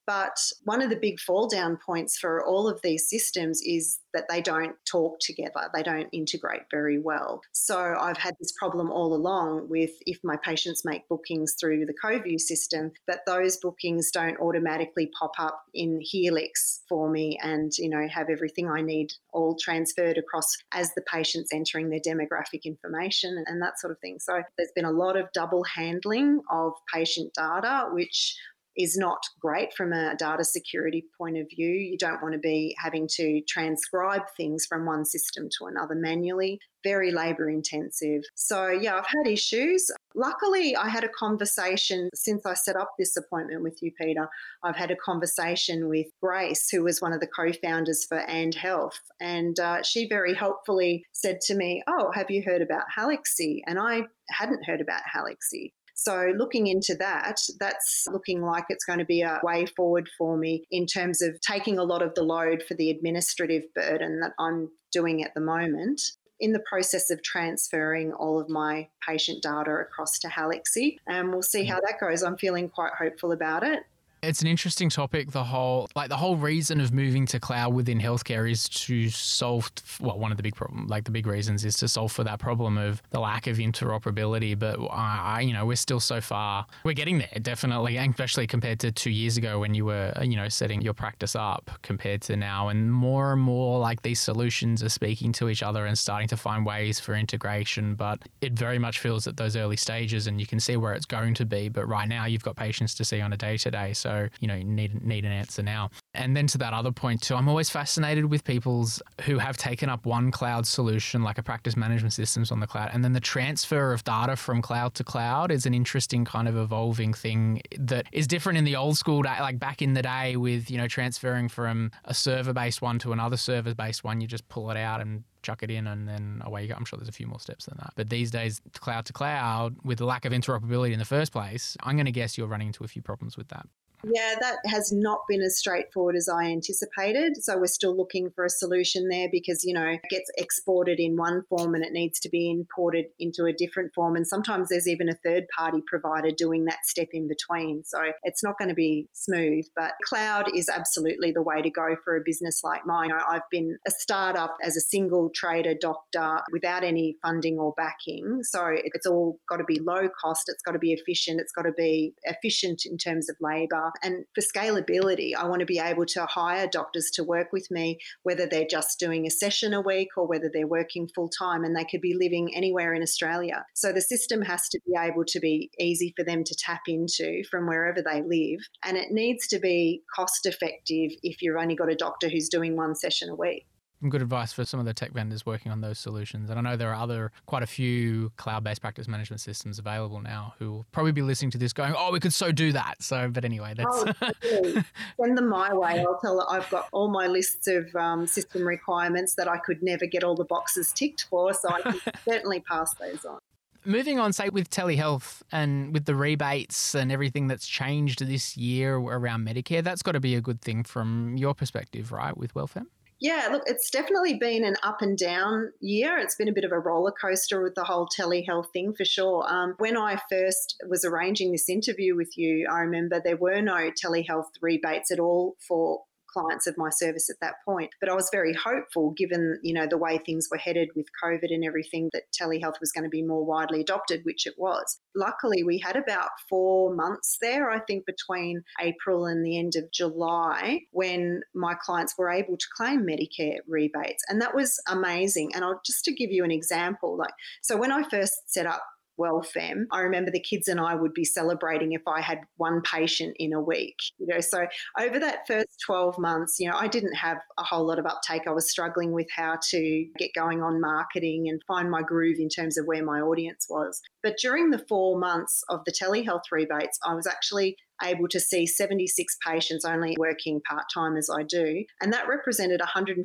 But 0.06 0.38
one 0.62 0.82
of 0.82 0.90
the 0.90 0.96
big 0.96 1.18
fall 1.18 1.48
down 1.48 1.78
points 1.84 2.16
for 2.16 2.44
all 2.44 2.68
of 2.68 2.80
these 2.82 3.08
systems 3.08 3.60
is 3.62 3.98
that 4.14 4.26
they 4.30 4.40
don't 4.40 4.76
talk 4.90 5.18
together, 5.20 5.68
they 5.74 5.82
don't 5.82 6.08
integrate 6.12 6.62
very 6.70 6.98
well. 6.98 7.42
So 7.52 7.94
I've 8.00 8.16
had 8.16 8.34
this 8.40 8.52
problem 8.52 8.90
all 8.90 9.14
along 9.14 9.68
with 9.68 9.90
if 10.06 10.18
my 10.24 10.36
patients 10.36 10.84
make 10.84 11.08
bookings 11.08 11.54
through 11.60 11.84
the 11.84 11.94
Coviu 12.02 12.40
system, 12.40 12.92
that 13.08 13.26
those 13.26 13.58
bookings 13.58 14.10
don't 14.10 14.38
automatically 14.40 15.10
pop 15.18 15.32
up 15.38 15.60
in 15.74 15.98
Helix 16.00 16.82
for 16.88 17.10
me 17.10 17.38
and, 17.42 17.72
you 17.76 17.90
know, 17.90 18.06
have 18.08 18.30
everything 18.30 18.70
I 18.70 18.80
need 18.80 19.12
all 19.32 19.56
transferred 19.60 20.16
across 20.16 20.56
as 20.72 20.94
the 20.94 21.02
patient's 21.02 21.52
entering 21.52 21.90
their 21.90 22.00
demographic 22.00 22.64
information 22.64 23.44
and 23.46 23.60
that 23.60 23.78
sort 23.78 23.90
of 23.90 23.98
thing. 23.98 24.18
So 24.20 24.42
there's 24.56 24.72
been 24.74 24.84
a 24.84 24.90
lot 24.90 25.16
of 25.16 25.30
double 25.32 25.64
handling 25.64 26.40
of 26.50 26.72
patient 26.92 27.34
data, 27.34 27.88
which 27.92 28.36
is 28.76 28.96
not 28.96 29.18
great 29.40 29.72
from 29.74 29.92
a 29.92 30.14
data 30.16 30.44
security 30.44 31.04
point 31.16 31.38
of 31.38 31.46
view. 31.54 31.68
You 31.68 31.96
don't 31.98 32.22
want 32.22 32.34
to 32.34 32.38
be 32.38 32.76
having 32.82 33.08
to 33.12 33.40
transcribe 33.48 34.22
things 34.36 34.66
from 34.66 34.86
one 34.86 35.04
system 35.04 35.48
to 35.58 35.66
another 35.66 35.94
manually, 35.94 36.58
very 36.84 37.10
labor 37.10 37.48
intensive. 37.48 38.22
So, 38.34 38.68
yeah, 38.68 38.96
I've 38.96 39.06
had 39.06 39.30
issues. 39.30 39.90
Luckily, 40.14 40.76
I 40.76 40.88
had 40.88 41.04
a 41.04 41.08
conversation 41.08 42.10
since 42.14 42.46
I 42.46 42.54
set 42.54 42.76
up 42.76 42.92
this 42.98 43.16
appointment 43.16 43.62
with 43.62 43.78
you, 43.82 43.90
Peter. 44.00 44.28
I've 44.62 44.76
had 44.76 44.90
a 44.90 44.96
conversation 44.96 45.88
with 45.88 46.06
Grace, 46.22 46.68
who 46.70 46.84
was 46.84 47.00
one 47.00 47.12
of 47.12 47.20
the 47.20 47.26
co 47.26 47.52
founders 47.62 48.04
for 48.08 48.18
And 48.18 48.54
Health. 48.54 49.00
And 49.20 49.58
uh, 49.58 49.82
she 49.82 50.08
very 50.08 50.34
helpfully 50.34 51.04
said 51.12 51.40
to 51.42 51.54
me, 51.54 51.82
Oh, 51.88 52.10
have 52.14 52.30
you 52.30 52.42
heard 52.44 52.62
about 52.62 52.84
Halaxy? 52.94 53.62
And 53.66 53.78
I 53.78 54.02
hadn't 54.30 54.64
heard 54.64 54.80
about 54.80 55.02
Halaxy. 55.12 55.72
So, 55.98 56.32
looking 56.36 56.66
into 56.66 56.94
that, 56.98 57.40
that's 57.58 58.06
looking 58.12 58.42
like 58.42 58.64
it's 58.68 58.84
going 58.84 58.98
to 58.98 59.04
be 59.04 59.22
a 59.22 59.40
way 59.42 59.64
forward 59.64 60.08
for 60.18 60.36
me 60.36 60.64
in 60.70 60.86
terms 60.86 61.22
of 61.22 61.40
taking 61.40 61.78
a 61.78 61.84
lot 61.84 62.02
of 62.02 62.14
the 62.14 62.22
load 62.22 62.62
for 62.62 62.74
the 62.74 62.90
administrative 62.90 63.62
burden 63.74 64.20
that 64.20 64.32
I'm 64.38 64.68
doing 64.92 65.24
at 65.24 65.32
the 65.34 65.40
moment 65.40 66.00
in 66.38 66.52
the 66.52 66.62
process 66.68 67.10
of 67.10 67.22
transferring 67.22 68.12
all 68.12 68.38
of 68.38 68.50
my 68.50 68.88
patient 69.08 69.42
data 69.42 69.70
across 69.70 70.18
to 70.18 70.28
Halaxy, 70.28 70.98
and 71.06 71.30
we'll 71.30 71.42
see 71.42 71.64
mm. 71.64 71.68
how 71.68 71.80
that 71.80 71.98
goes. 71.98 72.22
I'm 72.22 72.36
feeling 72.36 72.68
quite 72.68 72.92
hopeful 72.92 73.32
about 73.32 73.62
it. 73.62 73.80
It's 74.26 74.42
an 74.42 74.48
interesting 74.48 74.90
topic. 74.90 75.30
The 75.30 75.44
whole 75.44 75.88
like 75.94 76.08
the 76.08 76.16
whole 76.16 76.36
reason 76.36 76.80
of 76.80 76.92
moving 76.92 77.26
to 77.26 77.38
cloud 77.38 77.72
within 77.72 78.00
healthcare 78.00 78.50
is 78.50 78.68
to 78.70 79.08
solve 79.08 79.70
well 80.00 80.18
one 80.18 80.32
of 80.32 80.36
the 80.36 80.42
big 80.42 80.56
problem 80.56 80.88
like 80.88 81.04
the 81.04 81.12
big 81.12 81.26
reasons 81.26 81.64
is 81.64 81.76
to 81.76 81.88
solve 81.88 82.10
for 82.10 82.24
that 82.24 82.40
problem 82.40 82.76
of 82.76 83.00
the 83.10 83.20
lack 83.20 83.46
of 83.46 83.58
interoperability. 83.58 84.58
But 84.58 84.80
I, 84.90 85.42
you 85.42 85.52
know 85.52 85.64
we're 85.64 85.76
still 85.76 86.00
so 86.00 86.20
far. 86.20 86.66
We're 86.84 86.94
getting 86.94 87.18
there 87.18 87.38
definitely, 87.40 87.96
especially 87.96 88.48
compared 88.48 88.80
to 88.80 88.90
two 88.90 89.10
years 89.10 89.36
ago 89.36 89.60
when 89.60 89.74
you 89.74 89.84
were 89.84 90.12
you 90.20 90.36
know 90.36 90.48
setting 90.48 90.82
your 90.82 90.94
practice 90.94 91.36
up 91.36 91.70
compared 91.82 92.22
to 92.22 92.36
now, 92.36 92.68
and 92.68 92.92
more 92.92 93.32
and 93.32 93.40
more 93.40 93.78
like 93.78 94.02
these 94.02 94.18
solutions 94.18 94.82
are 94.82 94.88
speaking 94.88 95.30
to 95.34 95.48
each 95.48 95.62
other 95.62 95.86
and 95.86 95.96
starting 95.96 96.26
to 96.28 96.36
find 96.36 96.66
ways 96.66 96.98
for 96.98 97.14
integration. 97.14 97.94
But 97.94 98.22
it 98.40 98.54
very 98.54 98.80
much 98.80 98.98
feels 98.98 99.28
at 99.28 99.36
those 99.36 99.54
early 99.54 99.76
stages, 99.76 100.26
and 100.26 100.40
you 100.40 100.46
can 100.46 100.58
see 100.58 100.76
where 100.76 100.94
it's 100.94 101.06
going 101.06 101.34
to 101.34 101.44
be. 101.44 101.68
But 101.68 101.86
right 101.86 102.08
now 102.08 102.24
you've 102.26 102.42
got 102.42 102.56
patients 102.56 102.94
to 102.96 103.04
see 103.04 103.20
on 103.20 103.32
a 103.32 103.36
day 103.36 103.56
to 103.58 103.70
day. 103.70 103.92
So 103.92 104.15
so, 104.16 104.28
you 104.40 104.48
know, 104.48 104.56
need 104.62 105.04
need 105.04 105.24
an 105.24 105.32
answer 105.32 105.62
now. 105.62 105.90
And 106.14 106.36
then 106.36 106.46
to 106.48 106.58
that 106.58 106.72
other 106.72 106.92
point 106.92 107.22
too, 107.22 107.34
I'm 107.34 107.48
always 107.48 107.70
fascinated 107.70 108.26
with 108.26 108.44
people's 108.44 109.02
who 109.22 109.38
have 109.38 109.56
taken 109.56 109.88
up 109.88 110.06
one 110.06 110.30
cloud 110.30 110.66
solution 110.66 111.22
like 111.22 111.38
a 111.38 111.42
practice 111.42 111.76
management 111.76 112.12
systems 112.12 112.50
on 112.50 112.60
the 112.60 112.66
cloud, 112.66 112.90
and 112.92 113.04
then 113.04 113.12
the 113.12 113.20
transfer 113.20 113.92
of 113.92 114.04
data 114.04 114.36
from 114.36 114.62
cloud 114.62 114.94
to 114.94 115.04
cloud 115.04 115.50
is 115.50 115.66
an 115.66 115.74
interesting 115.74 116.24
kind 116.24 116.48
of 116.48 116.56
evolving 116.56 117.12
thing 117.12 117.62
that 117.78 118.06
is 118.12 118.26
different 118.26 118.58
in 118.58 118.64
the 118.64 118.76
old 118.76 118.96
school 118.96 119.22
day, 119.22 119.36
like 119.40 119.58
back 119.58 119.82
in 119.82 119.94
the 119.94 120.02
day 120.02 120.36
with 120.36 120.70
you 120.70 120.78
know 120.78 120.88
transferring 120.88 121.48
from 121.48 121.90
a 122.04 122.14
server 122.14 122.52
based 122.52 122.82
one 122.82 122.98
to 122.98 123.12
another 123.12 123.36
server 123.36 123.74
based 123.74 124.04
one. 124.04 124.20
You 124.20 124.26
just 124.26 124.48
pull 124.48 124.70
it 124.70 124.76
out 124.76 125.00
and 125.00 125.24
chuck 125.42 125.62
it 125.62 125.70
in 125.70 125.86
and 125.86 126.08
then 126.08 126.42
away 126.44 126.62
you 126.62 126.68
go. 126.68 126.74
I'm 126.74 126.84
sure 126.84 126.96
there's 126.98 127.08
a 127.08 127.12
few 127.12 127.28
more 127.28 127.38
steps 127.38 127.66
than 127.66 127.76
that. 127.78 127.92
But 127.94 128.10
these 128.10 128.32
days, 128.32 128.60
cloud 128.80 129.06
to 129.06 129.12
cloud, 129.12 129.76
with 129.84 129.98
the 129.98 130.04
lack 130.04 130.24
of 130.24 130.32
interoperability 130.32 130.92
in 130.92 130.98
the 130.98 131.04
first 131.04 131.30
place, 131.30 131.76
I'm 131.84 131.94
going 131.94 132.06
to 132.06 132.12
guess 132.12 132.36
you're 132.36 132.48
running 132.48 132.68
into 132.68 132.82
a 132.82 132.88
few 132.88 133.00
problems 133.00 133.36
with 133.36 133.48
that. 133.48 133.66
Yeah, 134.04 134.36
that 134.40 134.58
has 134.66 134.92
not 134.92 135.20
been 135.28 135.42
as 135.42 135.58
straightforward 135.58 136.16
as 136.16 136.28
I 136.28 136.44
anticipated. 136.44 137.42
So 137.42 137.58
we're 137.58 137.66
still 137.66 137.96
looking 137.96 138.30
for 138.30 138.44
a 138.44 138.50
solution 138.50 139.08
there 139.08 139.28
because, 139.30 139.64
you 139.64 139.74
know, 139.74 139.86
it 139.86 140.00
gets 140.10 140.30
exported 140.36 141.00
in 141.00 141.16
one 141.16 141.42
form 141.48 141.74
and 141.74 141.84
it 141.84 141.92
needs 141.92 142.20
to 142.20 142.28
be 142.28 142.50
imported 142.50 143.06
into 143.18 143.46
a 143.46 143.52
different 143.52 143.92
form. 143.94 144.14
And 144.14 144.26
sometimes 144.26 144.68
there's 144.68 144.88
even 144.88 145.08
a 145.08 145.18
third 145.24 145.44
party 145.56 145.82
provider 145.86 146.30
doing 146.30 146.66
that 146.66 146.84
step 146.84 147.08
in 147.12 147.26
between. 147.26 147.82
So 147.84 147.98
it's 148.22 148.44
not 148.44 148.58
going 148.58 148.68
to 148.68 148.74
be 148.74 149.08
smooth. 149.12 149.66
But 149.74 149.92
cloud 150.04 150.46
is 150.54 150.68
absolutely 150.68 151.32
the 151.32 151.42
way 151.42 151.62
to 151.62 151.70
go 151.70 151.96
for 152.04 152.16
a 152.16 152.22
business 152.24 152.60
like 152.62 152.86
mine. 152.86 153.10
I've 153.12 153.48
been 153.50 153.76
a 153.86 153.90
startup 153.90 154.56
as 154.62 154.76
a 154.76 154.80
single 154.80 155.30
trader 155.34 155.74
doctor 155.80 156.42
without 156.52 156.84
any 156.84 157.16
funding 157.22 157.58
or 157.58 157.74
backing. 157.76 158.40
So 158.42 158.68
it's 158.72 159.06
all 159.06 159.38
got 159.48 159.56
to 159.56 159.64
be 159.64 159.80
low 159.80 160.08
cost, 160.20 160.44
it's 160.48 160.62
got 160.62 160.72
to 160.72 160.78
be 160.78 160.92
efficient, 160.92 161.40
it's 161.40 161.52
got 161.52 161.62
to 161.62 161.72
be 161.72 162.14
efficient 162.24 162.82
in 162.86 162.98
terms 162.98 163.28
of 163.28 163.36
labor 163.40 163.85
And 164.02 164.24
for 164.34 164.40
scalability, 164.40 165.34
I 165.34 165.46
want 165.46 165.60
to 165.60 165.66
be 165.66 165.78
able 165.78 166.06
to 166.06 166.26
hire 166.26 166.66
doctors 166.66 167.10
to 167.14 167.24
work 167.24 167.52
with 167.52 167.70
me, 167.70 167.98
whether 168.22 168.46
they're 168.46 168.66
just 168.68 168.98
doing 168.98 169.26
a 169.26 169.30
session 169.30 169.74
a 169.74 169.80
week 169.80 170.08
or 170.16 170.26
whether 170.26 170.50
they're 170.52 170.66
working 170.66 171.08
full 171.14 171.28
time 171.28 171.64
and 171.64 171.74
they 171.74 171.84
could 171.84 172.00
be 172.00 172.14
living 172.14 172.54
anywhere 172.54 172.94
in 172.94 173.02
Australia. 173.02 173.64
So 173.74 173.92
the 173.92 174.00
system 174.00 174.42
has 174.42 174.68
to 174.70 174.80
be 174.86 174.94
able 174.98 175.24
to 175.26 175.40
be 175.40 175.70
easy 175.78 176.12
for 176.16 176.24
them 176.24 176.44
to 176.44 176.54
tap 176.54 176.82
into 176.86 177.42
from 177.50 177.66
wherever 177.66 178.02
they 178.02 178.22
live. 178.22 178.60
And 178.84 178.96
it 178.96 179.10
needs 179.10 179.46
to 179.48 179.58
be 179.58 180.02
cost 180.14 180.46
effective 180.46 181.12
if 181.22 181.42
you've 181.42 181.56
only 181.56 181.76
got 181.76 181.90
a 181.90 181.96
doctor 181.96 182.28
who's 182.28 182.48
doing 182.48 182.76
one 182.76 182.94
session 182.94 183.28
a 183.28 183.34
week 183.34 183.66
some 184.06 184.10
good 184.10 184.22
advice 184.22 184.52
for 184.52 184.64
some 184.64 184.78
of 184.78 184.86
the 184.86 184.94
tech 184.94 185.10
vendors 185.10 185.44
working 185.44 185.72
on 185.72 185.80
those 185.80 185.98
solutions. 185.98 186.48
And 186.48 186.58
I 186.58 186.62
know 186.62 186.76
there 186.76 186.90
are 186.90 187.02
other, 187.02 187.32
quite 187.46 187.64
a 187.64 187.66
few 187.66 188.30
cloud 188.36 188.62
based 188.62 188.80
practice 188.80 189.08
management 189.08 189.40
systems 189.40 189.80
available 189.80 190.20
now 190.20 190.54
who 190.60 190.70
will 190.70 190.86
probably 190.92 191.10
be 191.10 191.22
listening 191.22 191.50
to 191.52 191.58
this 191.58 191.72
going, 191.72 191.92
oh, 191.96 192.12
we 192.12 192.20
could 192.20 192.32
so 192.32 192.52
do 192.52 192.72
that. 192.72 193.02
So, 193.02 193.28
but 193.28 193.44
anyway, 193.44 193.74
that's. 193.76 193.88
Oh, 193.90 194.82
Send 195.20 195.36
them 195.36 195.48
my 195.48 195.74
way. 195.74 196.04
I'll 196.06 196.18
tell 196.20 196.40
I've 196.48 196.68
got 196.70 196.88
all 196.92 197.10
my 197.10 197.26
lists 197.26 197.66
of 197.66 197.94
um, 197.96 198.26
system 198.26 198.62
requirements 198.62 199.34
that 199.34 199.48
I 199.48 199.58
could 199.58 199.82
never 199.82 200.06
get 200.06 200.22
all 200.22 200.36
the 200.36 200.44
boxes 200.44 200.92
ticked 200.92 201.26
for. 201.28 201.52
So 201.52 201.68
I 201.68 201.82
can 201.82 202.00
certainly 202.24 202.60
pass 202.60 202.94
those 202.94 203.24
on 203.24 203.38
moving 203.84 204.18
on, 204.18 204.32
say 204.32 204.48
with 204.48 204.68
telehealth 204.68 205.42
and 205.52 205.94
with 205.94 206.06
the 206.06 206.14
rebates 206.14 206.92
and 206.94 207.12
everything 207.12 207.46
that's 207.46 207.68
changed 207.68 208.26
this 208.26 208.56
year 208.56 208.96
around 208.96 209.46
Medicare, 209.46 209.82
that's 209.82 210.02
got 210.02 210.12
to 210.12 210.20
be 210.20 210.34
a 210.34 210.40
good 210.40 210.60
thing 210.60 210.82
from 210.82 211.36
your 211.36 211.54
perspective, 211.54 212.10
right? 212.10 212.36
With 212.36 212.52
WellFemme. 212.54 212.86
Yeah, 213.18 213.48
look, 213.50 213.62
it's 213.66 213.88
definitely 213.88 214.34
been 214.34 214.62
an 214.62 214.76
up 214.82 215.00
and 215.00 215.16
down 215.16 215.72
year. 215.80 216.18
It's 216.18 216.34
been 216.34 216.48
a 216.48 216.52
bit 216.52 216.64
of 216.64 216.72
a 216.72 216.78
roller 216.78 217.12
coaster 217.12 217.62
with 217.62 217.74
the 217.74 217.84
whole 217.84 218.06
telehealth 218.06 218.72
thing 218.74 218.92
for 218.92 219.06
sure. 219.06 219.50
Um, 219.50 219.74
when 219.78 219.96
I 219.96 220.20
first 220.28 220.76
was 220.86 221.02
arranging 221.04 221.52
this 221.52 221.68
interview 221.68 222.14
with 222.14 222.36
you, 222.36 222.68
I 222.70 222.80
remember 222.80 223.18
there 223.18 223.38
were 223.38 223.62
no 223.62 223.90
telehealth 223.90 224.50
rebates 224.60 225.10
at 225.10 225.18
all 225.18 225.56
for 225.66 226.02
clients 226.36 226.66
of 226.66 226.76
my 226.76 226.90
service 226.90 227.30
at 227.30 227.36
that 227.40 227.54
point. 227.64 227.90
But 228.00 228.10
I 228.10 228.14
was 228.14 228.28
very 228.32 228.52
hopeful, 228.52 229.14
given 229.16 229.58
you 229.62 229.74
know 229.74 229.86
the 229.88 229.98
way 229.98 230.18
things 230.18 230.48
were 230.50 230.58
headed 230.58 230.88
with 230.94 231.06
COVID 231.22 231.50
and 231.50 231.64
everything, 231.64 232.10
that 232.12 232.24
telehealth 232.38 232.80
was 232.80 232.92
going 232.92 233.04
to 233.04 233.10
be 233.10 233.22
more 233.22 233.44
widely 233.44 233.80
adopted, 233.80 234.22
which 234.24 234.46
it 234.46 234.54
was. 234.58 234.98
Luckily, 235.14 235.62
we 235.62 235.78
had 235.78 235.96
about 235.96 236.30
four 236.48 236.94
months 236.94 237.38
there, 237.40 237.70
I 237.70 237.80
think, 237.80 238.04
between 238.06 238.62
April 238.80 239.26
and 239.26 239.44
the 239.44 239.58
end 239.58 239.74
of 239.76 239.90
July, 239.92 240.80
when 240.92 241.40
my 241.54 241.74
clients 241.74 242.14
were 242.18 242.30
able 242.30 242.56
to 242.56 242.66
claim 242.76 243.06
Medicare 243.06 243.58
rebates, 243.68 244.24
and 244.28 244.40
that 244.42 244.54
was 244.54 244.80
amazing. 244.88 245.52
And 245.54 245.64
I'll 245.64 245.80
just 245.84 246.04
to 246.04 246.14
give 246.14 246.30
you 246.30 246.44
an 246.44 246.50
example, 246.50 247.16
like 247.16 247.34
so 247.62 247.76
when 247.76 247.92
I 247.92 248.02
first 248.08 248.52
set 248.52 248.66
up 248.66 248.82
WellFemme. 249.18 249.84
I 249.90 250.00
remember 250.00 250.30
the 250.30 250.40
kids 250.40 250.68
and 250.68 250.80
I 250.80 250.94
would 250.94 251.14
be 251.14 251.24
celebrating 251.24 251.92
if 251.92 252.02
I 252.06 252.20
had 252.20 252.40
one 252.56 252.82
patient 252.82 253.36
in 253.38 253.52
a 253.52 253.60
week. 253.60 253.96
You 254.18 254.26
know, 254.26 254.40
so 254.40 254.66
over 254.98 255.18
that 255.18 255.46
first 255.46 255.80
12 255.84 256.18
months, 256.18 256.56
you 256.58 256.68
know, 256.70 256.76
I 256.76 256.88
didn't 256.88 257.14
have 257.14 257.38
a 257.58 257.64
whole 257.64 257.86
lot 257.86 257.98
of 257.98 258.06
uptake. 258.06 258.42
I 258.46 258.52
was 258.52 258.70
struggling 258.70 259.12
with 259.12 259.28
how 259.34 259.58
to 259.70 260.06
get 260.18 260.30
going 260.34 260.62
on 260.62 260.80
marketing 260.80 261.48
and 261.48 261.60
find 261.66 261.90
my 261.90 262.02
groove 262.02 262.38
in 262.38 262.48
terms 262.48 262.78
of 262.78 262.86
where 262.86 263.04
my 263.04 263.20
audience 263.20 263.66
was. 263.68 264.00
But 264.22 264.36
during 264.40 264.70
the 264.70 264.84
four 264.88 265.18
months 265.18 265.62
of 265.68 265.80
the 265.86 265.92
telehealth 265.92 266.50
rebates, 266.50 266.98
I 267.06 267.14
was 267.14 267.26
actually 267.26 267.76
able 268.02 268.28
to 268.28 268.40
see 268.40 268.66
76 268.66 269.36
patients 269.46 269.84
only 269.84 270.16
working 270.18 270.60
part 270.68 270.84
time 270.92 271.16
as 271.16 271.28
I 271.30 271.42
do. 271.42 271.84
And 272.00 272.12
that 272.12 272.28
represented 272.28 272.80
150% 272.80 273.24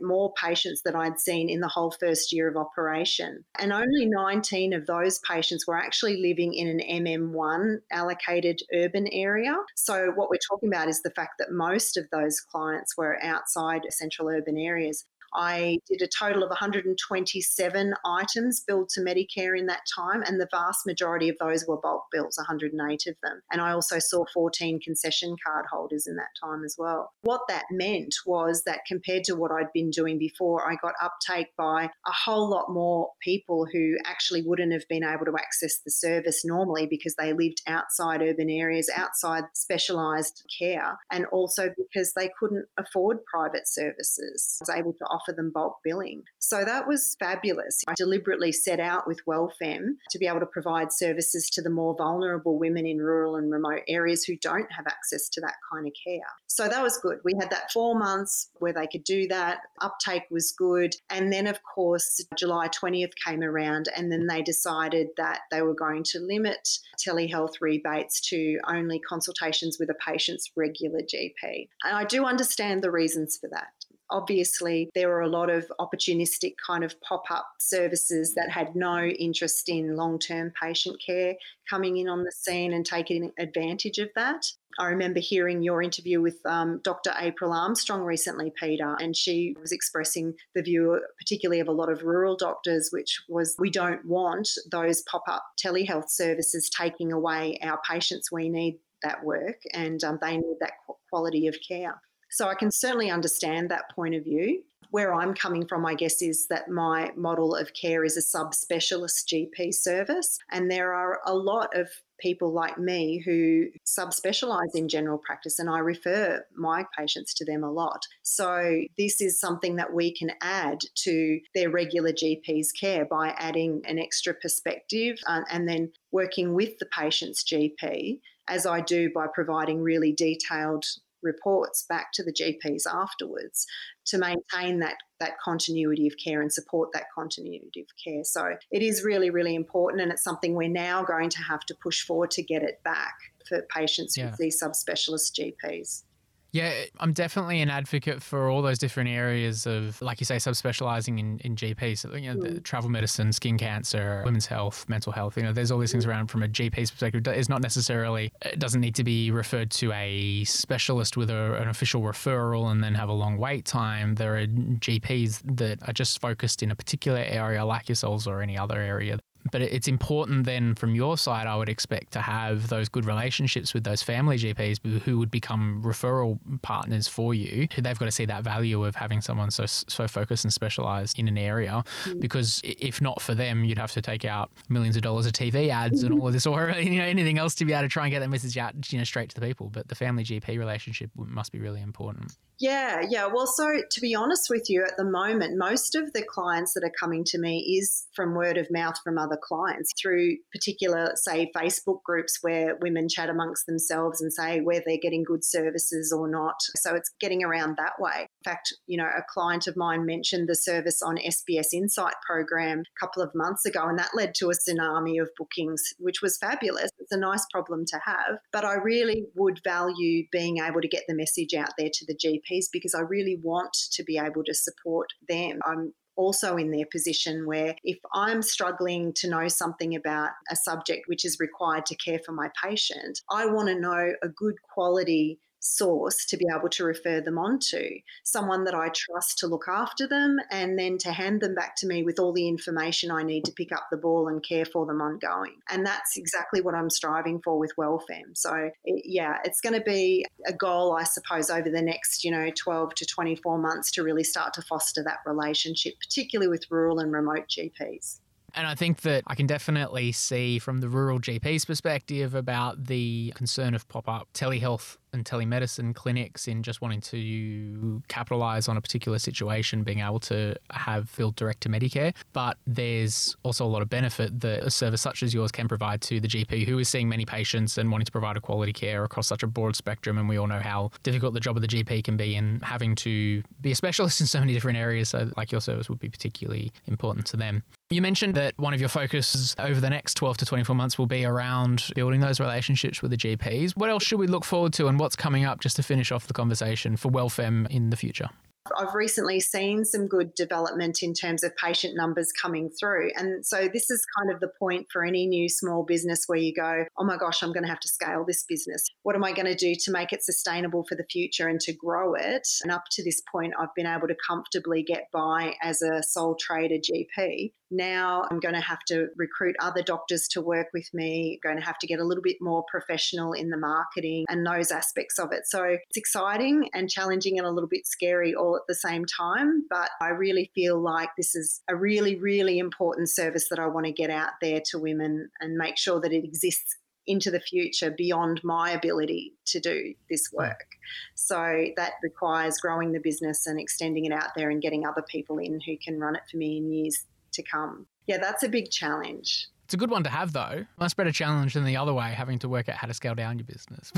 more 0.00 0.32
patients 0.40 0.82
than 0.84 0.96
I'd 0.96 1.20
seen 1.20 1.48
in 1.48 1.60
the 1.60 1.68
whole 1.68 1.94
first 2.00 2.32
year 2.32 2.48
of 2.48 2.56
operation. 2.56 3.44
And 3.58 3.72
only 3.72 4.06
19 4.06 4.72
of 4.72 4.86
those 4.86 5.20
patients 5.20 5.66
were 5.66 5.76
actually 5.76 6.20
living 6.20 6.54
in 6.54 6.68
an 6.68 7.04
MM1 7.04 7.78
allocated 7.92 8.60
urban 8.74 9.06
area. 9.12 9.54
So, 9.76 10.12
what 10.14 10.30
we're 10.30 10.38
talking 10.48 10.68
about 10.68 10.88
is 10.88 11.02
the 11.02 11.10
fact 11.10 11.34
that 11.38 11.50
most 11.50 11.96
of 11.96 12.06
those 12.10 12.40
clients 12.40 12.96
were 12.96 13.22
outside 13.22 13.82
central 13.90 14.28
urban 14.28 14.58
areas. 14.58 15.04
I 15.34 15.78
did 15.88 16.02
a 16.02 16.08
total 16.08 16.42
of 16.42 16.50
127 16.50 17.94
items 18.04 18.60
billed 18.66 18.88
to 18.90 19.00
Medicare 19.00 19.58
in 19.58 19.66
that 19.66 19.82
time, 19.94 20.22
and 20.22 20.40
the 20.40 20.48
vast 20.50 20.86
majority 20.86 21.28
of 21.28 21.36
those 21.38 21.64
were 21.66 21.80
bulk 21.80 22.04
bills, 22.12 22.36
108 22.36 23.06
of 23.06 23.16
them. 23.22 23.40
And 23.50 23.60
I 23.60 23.72
also 23.72 23.98
saw 23.98 24.24
14 24.32 24.80
concession 24.80 25.36
card 25.44 25.66
holders 25.70 26.06
in 26.06 26.16
that 26.16 26.28
time 26.42 26.64
as 26.64 26.76
well. 26.78 27.12
What 27.22 27.42
that 27.48 27.64
meant 27.70 28.14
was 28.26 28.62
that 28.64 28.80
compared 28.86 29.24
to 29.24 29.34
what 29.34 29.50
I'd 29.50 29.72
been 29.72 29.90
doing 29.90 30.18
before, 30.18 30.68
I 30.68 30.76
got 30.80 30.94
uptake 31.02 31.48
by 31.56 31.84
a 31.84 32.12
whole 32.12 32.48
lot 32.48 32.70
more 32.70 33.10
people 33.22 33.66
who 33.72 33.96
actually 34.04 34.42
wouldn't 34.42 34.72
have 34.72 34.88
been 34.88 35.04
able 35.04 35.26
to 35.26 35.36
access 35.38 35.78
the 35.84 35.90
service 35.90 36.44
normally 36.44 36.86
because 36.86 37.14
they 37.16 37.32
lived 37.32 37.62
outside 37.66 38.22
urban 38.22 38.50
areas, 38.50 38.90
outside 38.94 39.44
specialised 39.54 40.44
care, 40.58 40.98
and 41.10 41.26
also 41.26 41.70
because 41.76 42.12
they 42.14 42.30
couldn't 42.38 42.66
afford 42.78 43.18
private 43.24 43.66
services. 43.66 44.58
I 44.60 44.62
was 44.62 44.78
able 44.78 44.92
to 44.94 45.04
offer 45.18 45.32
them 45.32 45.50
bulk 45.52 45.78
billing. 45.84 46.22
So 46.38 46.64
that 46.64 46.86
was 46.86 47.16
fabulous. 47.18 47.82
I 47.86 47.94
deliberately 47.96 48.52
set 48.52 48.80
out 48.80 49.06
with 49.06 49.24
WellFemme 49.26 49.96
to 50.10 50.18
be 50.18 50.26
able 50.26 50.40
to 50.40 50.46
provide 50.46 50.92
services 50.92 51.50
to 51.50 51.62
the 51.62 51.70
more 51.70 51.94
vulnerable 51.96 52.58
women 52.58 52.86
in 52.86 52.98
rural 52.98 53.36
and 53.36 53.50
remote 53.50 53.82
areas 53.88 54.24
who 54.24 54.36
don't 54.36 54.70
have 54.72 54.86
access 54.86 55.28
to 55.30 55.40
that 55.40 55.54
kind 55.72 55.86
of 55.86 55.92
care. 56.04 56.20
So 56.46 56.68
that 56.68 56.82
was 56.82 56.98
good. 56.98 57.18
We 57.24 57.34
had 57.40 57.50
that 57.50 57.72
four 57.72 57.98
months 57.98 58.50
where 58.58 58.72
they 58.72 58.86
could 58.86 59.04
do 59.04 59.28
that. 59.28 59.60
Uptake 59.80 60.24
was 60.30 60.52
good. 60.52 60.94
And 61.10 61.32
then, 61.32 61.46
of 61.46 61.58
course, 61.62 62.24
July 62.36 62.68
20th 62.68 63.12
came 63.24 63.42
around, 63.42 63.88
and 63.96 64.10
then 64.10 64.26
they 64.26 64.42
decided 64.42 65.08
that 65.16 65.40
they 65.50 65.62
were 65.62 65.74
going 65.74 66.02
to 66.04 66.20
limit 66.20 66.68
telehealth 66.98 67.60
rebates 67.60 68.20
to 68.28 68.58
only 68.68 69.00
consultations 69.00 69.78
with 69.78 69.90
a 69.90 69.94
patient's 69.94 70.50
regular 70.56 71.00
GP. 71.00 71.68
And 71.84 71.96
I 71.96 72.04
do 72.04 72.24
understand 72.24 72.82
the 72.82 72.90
reasons 72.90 73.36
for 73.36 73.48
that. 73.50 73.68
Obviously, 74.10 74.90
there 74.94 75.08
were 75.08 75.22
a 75.22 75.28
lot 75.28 75.50
of 75.50 75.70
opportunistic 75.80 76.54
kind 76.64 76.84
of 76.84 77.00
pop 77.00 77.24
up 77.30 77.46
services 77.58 78.34
that 78.34 78.50
had 78.50 78.74
no 78.74 79.04
interest 79.04 79.68
in 79.68 79.96
long 79.96 80.18
term 80.18 80.52
patient 80.60 80.96
care 81.04 81.34
coming 81.68 81.98
in 81.98 82.08
on 82.08 82.24
the 82.24 82.32
scene 82.32 82.72
and 82.72 82.86
taking 82.86 83.30
advantage 83.38 83.98
of 83.98 84.08
that. 84.14 84.46
I 84.78 84.86
remember 84.86 85.18
hearing 85.18 85.62
your 85.62 85.82
interview 85.82 86.20
with 86.20 86.38
um, 86.46 86.80
Dr. 86.84 87.12
April 87.18 87.52
Armstrong 87.52 88.02
recently, 88.02 88.52
Peter, 88.58 88.96
and 89.00 89.16
she 89.16 89.56
was 89.60 89.72
expressing 89.72 90.34
the 90.54 90.62
view, 90.62 91.00
particularly 91.18 91.60
of 91.60 91.68
a 91.68 91.72
lot 91.72 91.90
of 91.90 92.04
rural 92.04 92.36
doctors, 92.36 92.90
which 92.92 93.20
was 93.28 93.56
we 93.58 93.70
don't 93.70 94.04
want 94.06 94.48
those 94.70 95.02
pop 95.02 95.24
up 95.28 95.44
telehealth 95.62 96.10
services 96.10 96.70
taking 96.70 97.12
away 97.12 97.58
our 97.62 97.80
patients. 97.88 98.30
We 98.30 98.48
need 98.48 98.78
that 99.02 99.24
work 99.24 99.60
and 99.74 100.02
um, 100.04 100.18
they 100.20 100.36
need 100.36 100.56
that 100.60 100.72
quality 101.10 101.46
of 101.46 101.56
care. 101.66 102.00
So 102.30 102.48
I 102.48 102.54
can 102.54 102.70
certainly 102.70 103.10
understand 103.10 103.70
that 103.70 103.90
point 103.94 104.14
of 104.14 104.24
view. 104.24 104.62
Where 104.90 105.14
I'm 105.14 105.34
coming 105.34 105.66
from, 105.66 105.84
I 105.84 105.94
guess, 105.94 106.22
is 106.22 106.46
that 106.48 106.70
my 106.70 107.10
model 107.14 107.54
of 107.54 107.74
care 107.74 108.04
is 108.04 108.16
a 108.16 108.36
subspecialist 108.36 109.26
GP 109.30 109.74
service. 109.74 110.38
And 110.50 110.70
there 110.70 110.94
are 110.94 111.20
a 111.26 111.34
lot 111.34 111.76
of 111.76 111.88
people 112.18 112.52
like 112.52 112.78
me 112.78 113.22
who 113.24 113.66
subspecialize 113.86 114.74
in 114.74 114.88
general 114.88 115.18
practice 115.18 115.58
and 115.58 115.70
I 115.70 115.78
refer 115.78 116.44
my 116.56 116.84
patients 116.96 117.34
to 117.34 117.44
them 117.44 117.62
a 117.62 117.70
lot. 117.70 118.00
So 118.22 118.80
this 118.96 119.20
is 119.20 119.40
something 119.40 119.76
that 119.76 119.92
we 119.92 120.14
can 120.14 120.30
add 120.42 120.78
to 121.04 121.38
their 121.54 121.70
regular 121.70 122.12
GP's 122.12 122.72
care 122.72 123.04
by 123.04 123.34
adding 123.36 123.82
an 123.86 123.98
extra 123.98 124.34
perspective 124.34 125.18
uh, 125.26 125.42
and 125.50 125.68
then 125.68 125.92
working 126.12 126.54
with 126.54 126.78
the 126.78 126.86
patient's 126.86 127.44
GP 127.44 128.20
as 128.48 128.66
I 128.66 128.80
do 128.80 129.10
by 129.14 129.26
providing 129.32 129.82
really 129.82 130.12
detailed 130.12 130.84
reports 131.22 131.84
back 131.88 132.12
to 132.14 132.22
the 132.22 132.32
GPs 132.32 132.82
afterwards 132.86 133.66
to 134.06 134.18
maintain 134.18 134.80
that 134.80 134.96
that 135.20 135.32
continuity 135.44 136.06
of 136.06 136.14
care 136.22 136.40
and 136.40 136.52
support 136.52 136.90
that 136.92 137.04
continuity 137.14 137.80
of 137.80 137.86
care. 138.02 138.22
So 138.24 138.54
it 138.70 138.82
is 138.82 139.02
really, 139.02 139.30
really 139.30 139.54
important, 139.54 140.02
and 140.02 140.12
it's 140.12 140.24
something 140.24 140.54
we're 140.54 140.68
now 140.68 141.04
going 141.04 141.30
to 141.30 141.42
have 141.42 141.60
to 141.66 141.74
push 141.82 142.04
forward 142.04 142.30
to 142.32 142.42
get 142.42 142.62
it 142.62 142.80
back 142.84 143.14
for 143.48 143.62
patients 143.74 144.16
yeah. 144.16 144.30
with 144.30 144.38
these 144.38 144.62
subspecialist 144.62 145.32
GPs. 145.38 146.04
Yeah, 146.50 146.72
I'm 146.98 147.12
definitely 147.12 147.60
an 147.60 147.68
advocate 147.68 148.22
for 148.22 148.48
all 148.48 148.62
those 148.62 148.78
different 148.78 149.10
areas 149.10 149.66
of, 149.66 150.00
like 150.00 150.18
you 150.18 150.24
say, 150.24 150.36
subspecializing 150.36 151.18
in, 151.18 151.38
in 151.40 151.56
GP. 151.56 151.98
So, 151.98 152.14
you 152.14 152.34
know, 152.34 152.40
mm. 152.40 152.62
travel 152.62 152.88
medicine, 152.88 153.32
skin 153.32 153.58
cancer, 153.58 154.22
women's 154.24 154.46
health, 154.46 154.88
mental 154.88 155.12
health. 155.12 155.36
You 155.36 155.42
know, 155.42 155.52
there's 155.52 155.70
all 155.70 155.78
these 155.78 155.92
things 155.92 156.06
around 156.06 156.28
from 156.28 156.42
a 156.42 156.48
GP's 156.48 156.90
perspective. 156.90 157.26
It's 157.26 157.50
not 157.50 157.60
necessarily, 157.60 158.32
it 158.42 158.58
doesn't 158.58 158.80
need 158.80 158.94
to 158.94 159.04
be 159.04 159.30
referred 159.30 159.70
to 159.72 159.92
a 159.92 160.44
specialist 160.44 161.18
with 161.18 161.28
a, 161.28 161.60
an 161.60 161.68
official 161.68 162.00
referral 162.00 162.70
and 162.70 162.82
then 162.82 162.94
have 162.94 163.10
a 163.10 163.14
long 163.14 163.36
wait 163.36 163.66
time. 163.66 164.14
There 164.14 164.38
are 164.38 164.46
GPs 164.46 165.42
that 165.58 165.86
are 165.86 165.92
just 165.92 166.18
focused 166.18 166.62
in 166.62 166.70
a 166.70 166.74
particular 166.74 167.18
area, 167.18 167.62
like 167.66 167.90
yourselves 167.90 168.26
or 168.26 168.40
any 168.40 168.56
other 168.56 168.80
area 168.80 169.18
But 169.50 169.62
it's 169.62 169.88
important 169.88 170.44
then 170.44 170.74
from 170.74 170.94
your 170.94 171.16
side, 171.16 171.46
I 171.46 171.56
would 171.56 171.68
expect 171.68 172.12
to 172.12 172.20
have 172.20 172.68
those 172.68 172.88
good 172.88 173.06
relationships 173.06 173.72
with 173.72 173.84
those 173.84 174.02
family 174.02 174.36
GPs 174.36 174.84
who 175.02 175.18
would 175.18 175.30
become 175.30 175.82
referral 175.84 176.38
partners 176.62 177.08
for 177.08 177.34
you. 177.34 177.68
They've 177.76 177.98
got 177.98 178.04
to 178.04 178.12
see 178.12 178.26
that 178.26 178.42
value 178.42 178.84
of 178.84 178.94
having 178.94 179.20
someone 179.20 179.50
so 179.50 179.66
so 179.66 180.06
focused 180.08 180.44
and 180.44 180.52
specialized 180.52 181.18
in 181.18 181.28
an 181.28 181.38
area, 181.38 181.84
mm. 182.04 182.20
because 182.20 182.60
if 182.64 183.00
not 183.00 183.22
for 183.22 183.34
them, 183.34 183.64
you'd 183.64 183.78
have 183.78 183.92
to 183.92 184.02
take 184.02 184.24
out 184.24 184.50
millions 184.68 184.96
of 184.96 185.02
dollars 185.02 185.26
of 185.26 185.32
TV 185.32 185.68
ads 185.68 186.02
and 186.02 186.18
all 186.18 186.26
of 186.26 186.32
this, 186.32 186.46
or 186.46 186.70
you 186.78 186.98
know 186.98 187.04
anything 187.04 187.38
else 187.38 187.54
to 187.56 187.64
be 187.64 187.72
able 187.72 187.82
to 187.82 187.88
try 187.88 188.04
and 188.04 188.12
get 188.12 188.20
that 188.20 188.28
message 188.28 188.56
out, 188.58 188.74
you 188.92 188.98
know, 188.98 189.04
straight 189.04 189.30
to 189.30 189.40
the 189.40 189.46
people. 189.46 189.70
But 189.70 189.88
the 189.88 189.94
family 189.94 190.24
GP 190.24 190.58
relationship 190.58 191.10
must 191.16 191.52
be 191.52 191.58
really 191.58 191.80
important. 191.80 192.36
Yeah, 192.60 193.02
yeah. 193.08 193.26
Well, 193.26 193.46
so 193.46 193.82
to 193.88 194.00
be 194.00 194.16
honest 194.16 194.50
with 194.50 194.68
you, 194.68 194.82
at 194.82 194.96
the 194.96 195.04
moment, 195.04 195.56
most 195.56 195.94
of 195.94 196.12
the 196.12 196.24
clients 196.24 196.74
that 196.74 196.82
are 196.82 196.92
coming 196.98 197.22
to 197.26 197.38
me 197.38 197.78
is 197.78 198.06
from 198.16 198.34
word 198.34 198.58
of 198.58 198.66
mouth 198.68 198.96
from 199.04 199.16
other 199.16 199.38
clients 199.40 199.92
through 200.00 200.36
particular, 200.52 201.12
say, 201.14 201.52
Facebook 201.56 202.02
groups 202.02 202.38
where 202.40 202.76
women 202.80 203.08
chat 203.08 203.30
amongst 203.30 203.66
themselves 203.66 204.20
and 204.20 204.32
say 204.32 204.60
where 204.60 204.82
they're 204.84 204.98
getting 205.00 205.22
good 205.22 205.44
services 205.44 206.12
or 206.12 206.28
not. 206.28 206.56
So 206.76 206.96
it's 206.96 207.12
getting 207.20 207.44
around 207.44 207.76
that 207.76 208.00
way. 208.00 208.22
In 208.22 208.50
fact, 208.50 208.74
you 208.86 208.98
know, 208.98 209.06
a 209.06 209.22
client 209.32 209.68
of 209.68 209.76
mine 209.76 210.04
mentioned 210.04 210.48
the 210.48 210.56
service 210.56 211.00
on 211.00 211.16
SBS 211.18 211.72
Insight 211.72 212.14
program 212.26 212.80
a 212.80 213.00
couple 213.00 213.22
of 213.22 213.30
months 213.36 213.66
ago, 213.66 213.86
and 213.86 213.98
that 214.00 214.16
led 214.16 214.34
to 214.36 214.50
a 214.50 214.54
tsunami 214.54 215.22
of 215.22 215.30
bookings, 215.38 215.94
which 215.98 216.22
was 216.22 216.38
fabulous. 216.38 216.90
It's 216.98 217.12
a 217.12 217.18
nice 217.18 217.46
problem 217.52 217.84
to 217.86 218.00
have. 218.04 218.38
But 218.52 218.64
I 218.64 218.74
really 218.74 219.26
would 219.36 219.60
value 219.62 220.24
being 220.32 220.58
able 220.58 220.80
to 220.80 220.88
get 220.88 221.04
the 221.06 221.14
message 221.14 221.54
out 221.54 221.70
there 221.78 221.90
to 221.92 222.06
the 222.06 222.16
GP 222.16 222.47
piece 222.48 222.68
because 222.72 222.94
I 222.94 223.00
really 223.00 223.38
want 223.42 223.76
to 223.92 224.02
be 224.04 224.18
able 224.18 224.44
to 224.44 224.54
support 224.54 225.08
them. 225.28 225.58
I'm 225.66 225.92
also 226.16 226.56
in 226.56 226.72
their 226.72 226.86
position 226.90 227.46
where 227.46 227.76
if 227.84 227.98
I'm 228.12 228.42
struggling 228.42 229.12
to 229.16 229.30
know 229.30 229.46
something 229.48 229.94
about 229.94 230.30
a 230.50 230.56
subject 230.56 231.02
which 231.06 231.24
is 231.24 231.38
required 231.38 231.86
to 231.86 231.96
care 231.96 232.18
for 232.26 232.32
my 232.32 232.48
patient, 232.62 233.20
I 233.30 233.46
want 233.46 233.68
to 233.68 233.78
know 233.78 234.12
a 234.22 234.28
good 234.28 234.56
quality 234.74 235.38
source 235.60 236.24
to 236.26 236.36
be 236.36 236.46
able 236.54 236.68
to 236.70 236.84
refer 236.84 237.20
them 237.20 237.38
on 237.38 237.58
to, 237.70 237.98
someone 238.24 238.64
that 238.64 238.74
I 238.74 238.90
trust 238.94 239.38
to 239.38 239.46
look 239.46 239.66
after 239.68 240.06
them 240.06 240.38
and 240.50 240.78
then 240.78 240.98
to 240.98 241.12
hand 241.12 241.40
them 241.40 241.54
back 241.54 241.76
to 241.76 241.86
me 241.86 242.02
with 242.02 242.18
all 242.18 242.32
the 242.32 242.48
information 242.48 243.10
I 243.10 243.22
need 243.22 243.44
to 243.46 243.52
pick 243.52 243.72
up 243.72 243.88
the 243.90 243.96
ball 243.96 244.28
and 244.28 244.42
care 244.42 244.64
for 244.64 244.86
them 244.86 245.00
ongoing. 245.00 245.56
And 245.70 245.84
that's 245.86 246.16
exactly 246.16 246.60
what 246.60 246.74
I'm 246.74 246.90
striving 246.90 247.40
for 247.42 247.58
with 247.58 247.72
WellFemme. 247.78 248.36
So, 248.36 248.70
it, 248.84 249.02
yeah, 249.04 249.38
it's 249.44 249.60
going 249.60 249.74
to 249.74 249.84
be 249.84 250.24
a 250.46 250.52
goal, 250.52 250.96
I 250.96 251.04
suppose, 251.04 251.50
over 251.50 251.68
the 251.70 251.82
next, 251.82 252.24
you 252.24 252.30
know, 252.30 252.50
12 252.56 252.94
to 252.96 253.06
24 253.06 253.58
months 253.58 253.90
to 253.92 254.02
really 254.02 254.24
start 254.24 254.54
to 254.54 254.62
foster 254.62 255.02
that 255.04 255.18
relationship, 255.26 255.94
particularly 256.00 256.48
with 256.48 256.70
rural 256.70 256.98
and 256.98 257.12
remote 257.12 257.48
GPs. 257.48 258.20
And 258.54 258.66
I 258.66 258.74
think 258.74 259.02
that 259.02 259.24
I 259.26 259.34
can 259.34 259.46
definitely 259.46 260.12
see 260.12 260.58
from 260.58 260.80
the 260.80 260.88
rural 260.88 261.20
GP's 261.20 261.64
perspective 261.64 262.34
about 262.34 262.86
the 262.86 263.32
concern 263.36 263.74
of 263.74 263.86
pop 263.88 264.08
up 264.08 264.28
telehealth 264.32 264.96
and 265.18 265.26
telemedicine 265.26 265.94
clinics 265.94 266.48
in 266.48 266.62
just 266.62 266.80
wanting 266.80 267.00
to 267.00 268.02
capitalize 268.08 268.68
on 268.68 268.76
a 268.76 268.80
particular 268.80 269.18
situation, 269.18 269.82
being 269.82 270.00
able 270.00 270.20
to 270.20 270.54
have 270.70 271.10
filled 271.10 271.36
direct 271.36 271.60
to 271.62 271.68
Medicare. 271.68 272.14
But 272.32 272.56
there's 272.66 273.36
also 273.42 273.64
a 273.64 273.68
lot 273.68 273.82
of 273.82 273.90
benefit 273.90 274.40
that 274.40 274.64
a 274.64 274.70
service 274.70 275.02
such 275.02 275.22
as 275.22 275.34
yours 275.34 275.52
can 275.52 275.68
provide 275.68 276.00
to 276.02 276.20
the 276.20 276.28
GP 276.28 276.66
who 276.66 276.78
is 276.78 276.88
seeing 276.88 277.08
many 277.08 277.26
patients 277.26 277.76
and 277.78 277.90
wanting 277.90 278.06
to 278.06 278.12
provide 278.12 278.36
a 278.36 278.40
quality 278.40 278.72
care 278.72 279.04
across 279.04 279.26
such 279.26 279.42
a 279.42 279.46
broad 279.46 279.76
spectrum. 279.76 280.16
And 280.18 280.28
we 280.28 280.38
all 280.38 280.46
know 280.46 280.60
how 280.60 280.90
difficult 281.02 281.34
the 281.34 281.40
job 281.40 281.56
of 281.56 281.62
the 281.62 281.68
GP 281.68 282.04
can 282.04 282.16
be 282.16 282.36
in 282.36 282.60
having 282.62 282.94
to 282.96 283.42
be 283.60 283.72
a 283.72 283.74
specialist 283.74 284.20
in 284.20 284.26
so 284.26 284.40
many 284.40 284.54
different 284.54 284.78
areas. 284.78 285.10
So, 285.10 285.30
like 285.36 285.52
your 285.52 285.60
service 285.60 285.88
would 285.88 285.98
be 285.98 286.08
particularly 286.08 286.72
important 286.86 287.26
to 287.26 287.36
them. 287.36 287.62
You 287.90 288.02
mentioned 288.02 288.34
that 288.34 288.52
one 288.58 288.74
of 288.74 288.80
your 288.80 288.90
focuses 288.90 289.56
over 289.58 289.80
the 289.80 289.88
next 289.88 290.14
12 290.14 290.36
to 290.38 290.44
24 290.44 290.76
months 290.76 290.98
will 290.98 291.06
be 291.06 291.24
around 291.24 291.90
building 291.94 292.20
those 292.20 292.38
relationships 292.38 293.00
with 293.00 293.10
the 293.10 293.16
GPs. 293.16 293.76
What 293.78 293.88
else 293.88 294.04
should 294.04 294.18
we 294.18 294.26
look 294.26 294.44
forward 294.44 294.74
to 294.74 294.88
and 294.88 295.00
what's 295.08 295.16
coming 295.16 295.42
up 295.42 295.58
just 295.58 295.74
to 295.74 295.82
finish 295.82 296.12
off 296.12 296.26
the 296.26 296.34
conversation 296.34 296.94
for 296.94 297.10
WellFemme 297.10 297.66
in 297.70 297.88
the 297.88 297.96
future? 297.96 298.28
I've 298.76 298.94
recently 298.94 299.40
seen 299.40 299.84
some 299.84 300.06
good 300.06 300.34
development 300.34 301.02
in 301.02 301.14
terms 301.14 301.42
of 301.44 301.56
patient 301.56 301.96
numbers 301.96 302.32
coming 302.32 302.70
through. 302.70 303.10
And 303.16 303.44
so 303.44 303.68
this 303.72 303.90
is 303.90 304.04
kind 304.18 304.32
of 304.32 304.40
the 304.40 304.50
point 304.58 304.86
for 304.92 305.04
any 305.04 305.26
new 305.26 305.48
small 305.48 305.84
business 305.84 306.24
where 306.26 306.38
you 306.38 306.54
go, 306.54 306.84
oh 306.98 307.04
my 307.04 307.16
gosh, 307.16 307.42
I'm 307.42 307.52
going 307.52 307.64
to 307.64 307.68
have 307.68 307.80
to 307.80 307.88
scale 307.88 308.24
this 308.26 308.44
business. 308.48 308.84
What 309.02 309.16
am 309.16 309.24
I 309.24 309.32
going 309.32 309.46
to 309.46 309.54
do 309.54 309.74
to 309.74 309.90
make 309.90 310.12
it 310.12 310.24
sustainable 310.24 310.84
for 310.88 310.94
the 310.94 311.06
future 311.10 311.48
and 311.48 311.60
to 311.60 311.72
grow 311.72 312.14
it? 312.14 312.48
And 312.62 312.72
up 312.72 312.84
to 312.92 313.04
this 313.04 313.22
point, 313.30 313.54
I've 313.58 313.74
been 313.74 313.86
able 313.86 314.08
to 314.08 314.16
comfortably 314.26 314.82
get 314.82 315.08
by 315.12 315.54
as 315.62 315.82
a 315.82 316.02
sole 316.02 316.36
trader 316.38 316.76
GP. 316.76 317.52
Now 317.70 318.24
I'm 318.30 318.40
going 318.40 318.54
to 318.54 318.60
have 318.60 318.80
to 318.88 319.08
recruit 319.16 319.54
other 319.60 319.82
doctors 319.82 320.26
to 320.28 320.40
work 320.40 320.68
with 320.72 320.88
me, 320.94 321.38
going 321.42 321.58
to 321.58 321.64
have 321.64 321.78
to 321.80 321.86
get 321.86 322.00
a 322.00 322.04
little 322.04 322.22
bit 322.22 322.36
more 322.40 322.64
professional 322.70 323.32
in 323.32 323.50
the 323.50 323.58
marketing 323.58 324.24
and 324.28 324.46
those 324.46 324.70
aspects 324.70 325.18
of 325.18 325.32
it. 325.32 325.42
So 325.46 325.64
it's 325.64 325.96
exciting 325.96 326.70
and 326.72 326.88
challenging 326.88 327.38
and 327.38 327.46
a 327.46 327.50
little 327.50 327.68
bit 327.68 327.86
scary 327.86 328.34
all 328.34 328.57
at 328.58 328.66
the 328.68 328.74
same 328.74 329.04
time. 329.04 329.64
But 329.70 329.90
I 330.00 330.08
really 330.08 330.50
feel 330.54 330.80
like 330.80 331.10
this 331.16 331.34
is 331.34 331.62
a 331.68 331.76
really, 331.76 332.16
really 332.16 332.58
important 332.58 333.08
service 333.08 333.48
that 333.48 333.58
I 333.58 333.66
want 333.66 333.86
to 333.86 333.92
get 333.92 334.10
out 334.10 334.32
there 334.40 334.60
to 334.66 334.78
women 334.78 335.30
and 335.40 335.56
make 335.56 335.78
sure 335.78 336.00
that 336.00 336.12
it 336.12 336.24
exists 336.24 336.76
into 337.08 337.30
the 337.30 337.40
future 337.40 337.90
beyond 337.90 338.40
my 338.44 338.70
ability 338.70 339.32
to 339.46 339.58
do 339.58 339.94
this 340.10 340.28
hmm. 340.28 340.36
work. 340.36 340.66
So 341.14 341.66
that 341.76 341.92
requires 342.02 342.58
growing 342.58 342.92
the 342.92 343.00
business 343.00 343.46
and 343.46 343.58
extending 343.58 344.04
it 344.04 344.12
out 344.12 344.30
there 344.36 344.50
and 344.50 344.62
getting 344.62 344.86
other 344.86 345.02
people 345.02 345.38
in 345.38 345.60
who 345.66 345.76
can 345.82 345.98
run 345.98 346.14
it 346.14 346.22
for 346.30 346.36
me 346.36 346.58
in 346.58 346.70
years 346.70 347.04
to 347.32 347.42
come. 347.42 347.86
Yeah, 348.06 348.18
that's 348.18 348.42
a 348.42 348.48
big 348.48 348.70
challenge. 348.70 349.48
It's 349.68 349.74
a 349.74 349.76
good 349.76 349.90
one 349.90 350.02
to 350.04 350.08
have, 350.08 350.32
though. 350.32 350.64
Much 350.78 350.96
better 350.96 351.12
challenge 351.12 351.52
than 351.52 351.66
the 351.66 351.76
other 351.76 351.92
way, 351.92 352.08
having 352.12 352.38
to 352.38 352.48
work 352.48 352.70
out 352.70 352.76
how 352.76 352.86
to 352.86 352.94
scale 352.94 353.14
down 353.14 353.38
your 353.38 353.44
business. 353.44 353.92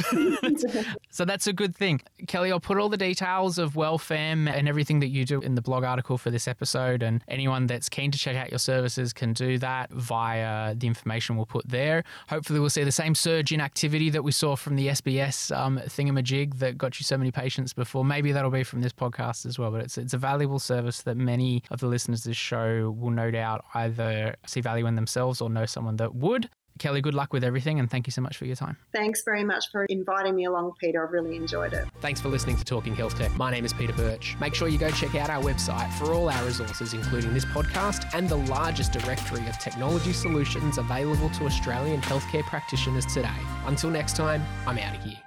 so 1.10 1.24
that's 1.24 1.46
a 1.46 1.52
good 1.52 1.76
thing. 1.76 2.00
Kelly, 2.26 2.50
I'll 2.50 2.58
put 2.58 2.76
all 2.78 2.88
the 2.88 2.96
details 2.96 3.56
of 3.56 3.74
WellFemme 3.74 4.52
and 4.52 4.68
everything 4.68 4.98
that 4.98 5.10
you 5.10 5.24
do 5.24 5.40
in 5.40 5.54
the 5.54 5.62
blog 5.62 5.84
article 5.84 6.18
for 6.18 6.32
this 6.32 6.48
episode. 6.48 7.04
And 7.04 7.22
anyone 7.28 7.68
that's 7.68 7.88
keen 7.88 8.10
to 8.10 8.18
check 8.18 8.34
out 8.34 8.50
your 8.50 8.58
services 8.58 9.12
can 9.12 9.32
do 9.32 9.58
that 9.58 9.92
via 9.92 10.74
the 10.74 10.88
information 10.88 11.36
we'll 11.36 11.46
put 11.46 11.68
there. 11.68 12.02
Hopefully, 12.28 12.58
we'll 12.58 12.68
see 12.68 12.82
the 12.82 12.90
same 12.90 13.14
surge 13.14 13.52
in 13.52 13.60
activity 13.60 14.10
that 14.10 14.24
we 14.24 14.32
saw 14.32 14.56
from 14.56 14.74
the 14.74 14.88
SBS 14.88 15.56
um, 15.56 15.78
thingamajig 15.78 16.58
that 16.58 16.78
got 16.78 16.98
you 16.98 17.04
so 17.04 17.16
many 17.16 17.30
patients 17.30 17.72
before. 17.72 18.04
Maybe 18.04 18.32
that'll 18.32 18.50
be 18.50 18.64
from 18.64 18.80
this 18.80 18.92
podcast 18.92 19.46
as 19.46 19.56
well. 19.56 19.70
But 19.70 19.82
it's, 19.82 19.98
it's 19.98 20.14
a 20.14 20.18
valuable 20.18 20.58
service 20.58 21.02
that 21.02 21.16
many 21.16 21.62
of 21.70 21.78
the 21.78 21.86
listeners 21.86 22.26
of 22.26 22.30
this 22.30 22.36
show 22.36 22.90
will 22.98 23.10
no 23.10 23.30
doubt 23.30 23.64
either 23.74 24.34
see 24.46 24.60
value 24.60 24.86
in 24.86 24.96
themselves 24.96 25.40
or 25.40 25.48
know 25.48 25.59
know 25.60 25.66
someone 25.66 25.96
that 25.96 26.14
would. 26.14 26.48
Kelly, 26.78 27.02
good 27.02 27.14
luck 27.14 27.32
with 27.32 27.44
everything 27.44 27.78
and 27.78 27.90
thank 27.90 28.06
you 28.06 28.10
so 28.10 28.22
much 28.22 28.38
for 28.38 28.46
your 28.46 28.56
time. 28.56 28.76
Thanks 28.92 29.22
very 29.22 29.44
much 29.44 29.66
for 29.70 29.84
inviting 29.90 30.34
me 30.34 30.46
along, 30.46 30.72
Peter. 30.80 31.06
I've 31.06 31.12
really 31.12 31.36
enjoyed 31.36 31.74
it. 31.74 31.86
Thanks 32.00 32.22
for 32.22 32.28
listening 32.28 32.56
to 32.56 32.64
Talking 32.64 32.94
Health 32.94 33.18
Tech. 33.18 33.34
My 33.36 33.50
name 33.50 33.66
is 33.66 33.74
Peter 33.74 33.92
Birch. 33.92 34.34
Make 34.40 34.54
sure 34.54 34.66
you 34.68 34.78
go 34.78 34.90
check 34.90 35.14
out 35.14 35.28
our 35.28 35.42
website 35.42 35.92
for 35.94 36.14
all 36.14 36.30
our 36.30 36.44
resources, 36.44 36.94
including 36.94 37.34
this 37.34 37.44
podcast 37.44 38.08
and 38.14 38.28
the 38.28 38.36
largest 38.36 38.92
directory 38.92 39.46
of 39.46 39.58
technology 39.58 40.14
solutions 40.14 40.78
available 40.78 41.28
to 41.30 41.44
Australian 41.44 42.00
healthcare 42.00 42.44
practitioners 42.44 43.04
today. 43.04 43.28
Until 43.66 43.90
next 43.90 44.16
time, 44.16 44.42
I'm 44.66 44.78
out 44.78 44.96
of 44.96 45.02
here. 45.02 45.18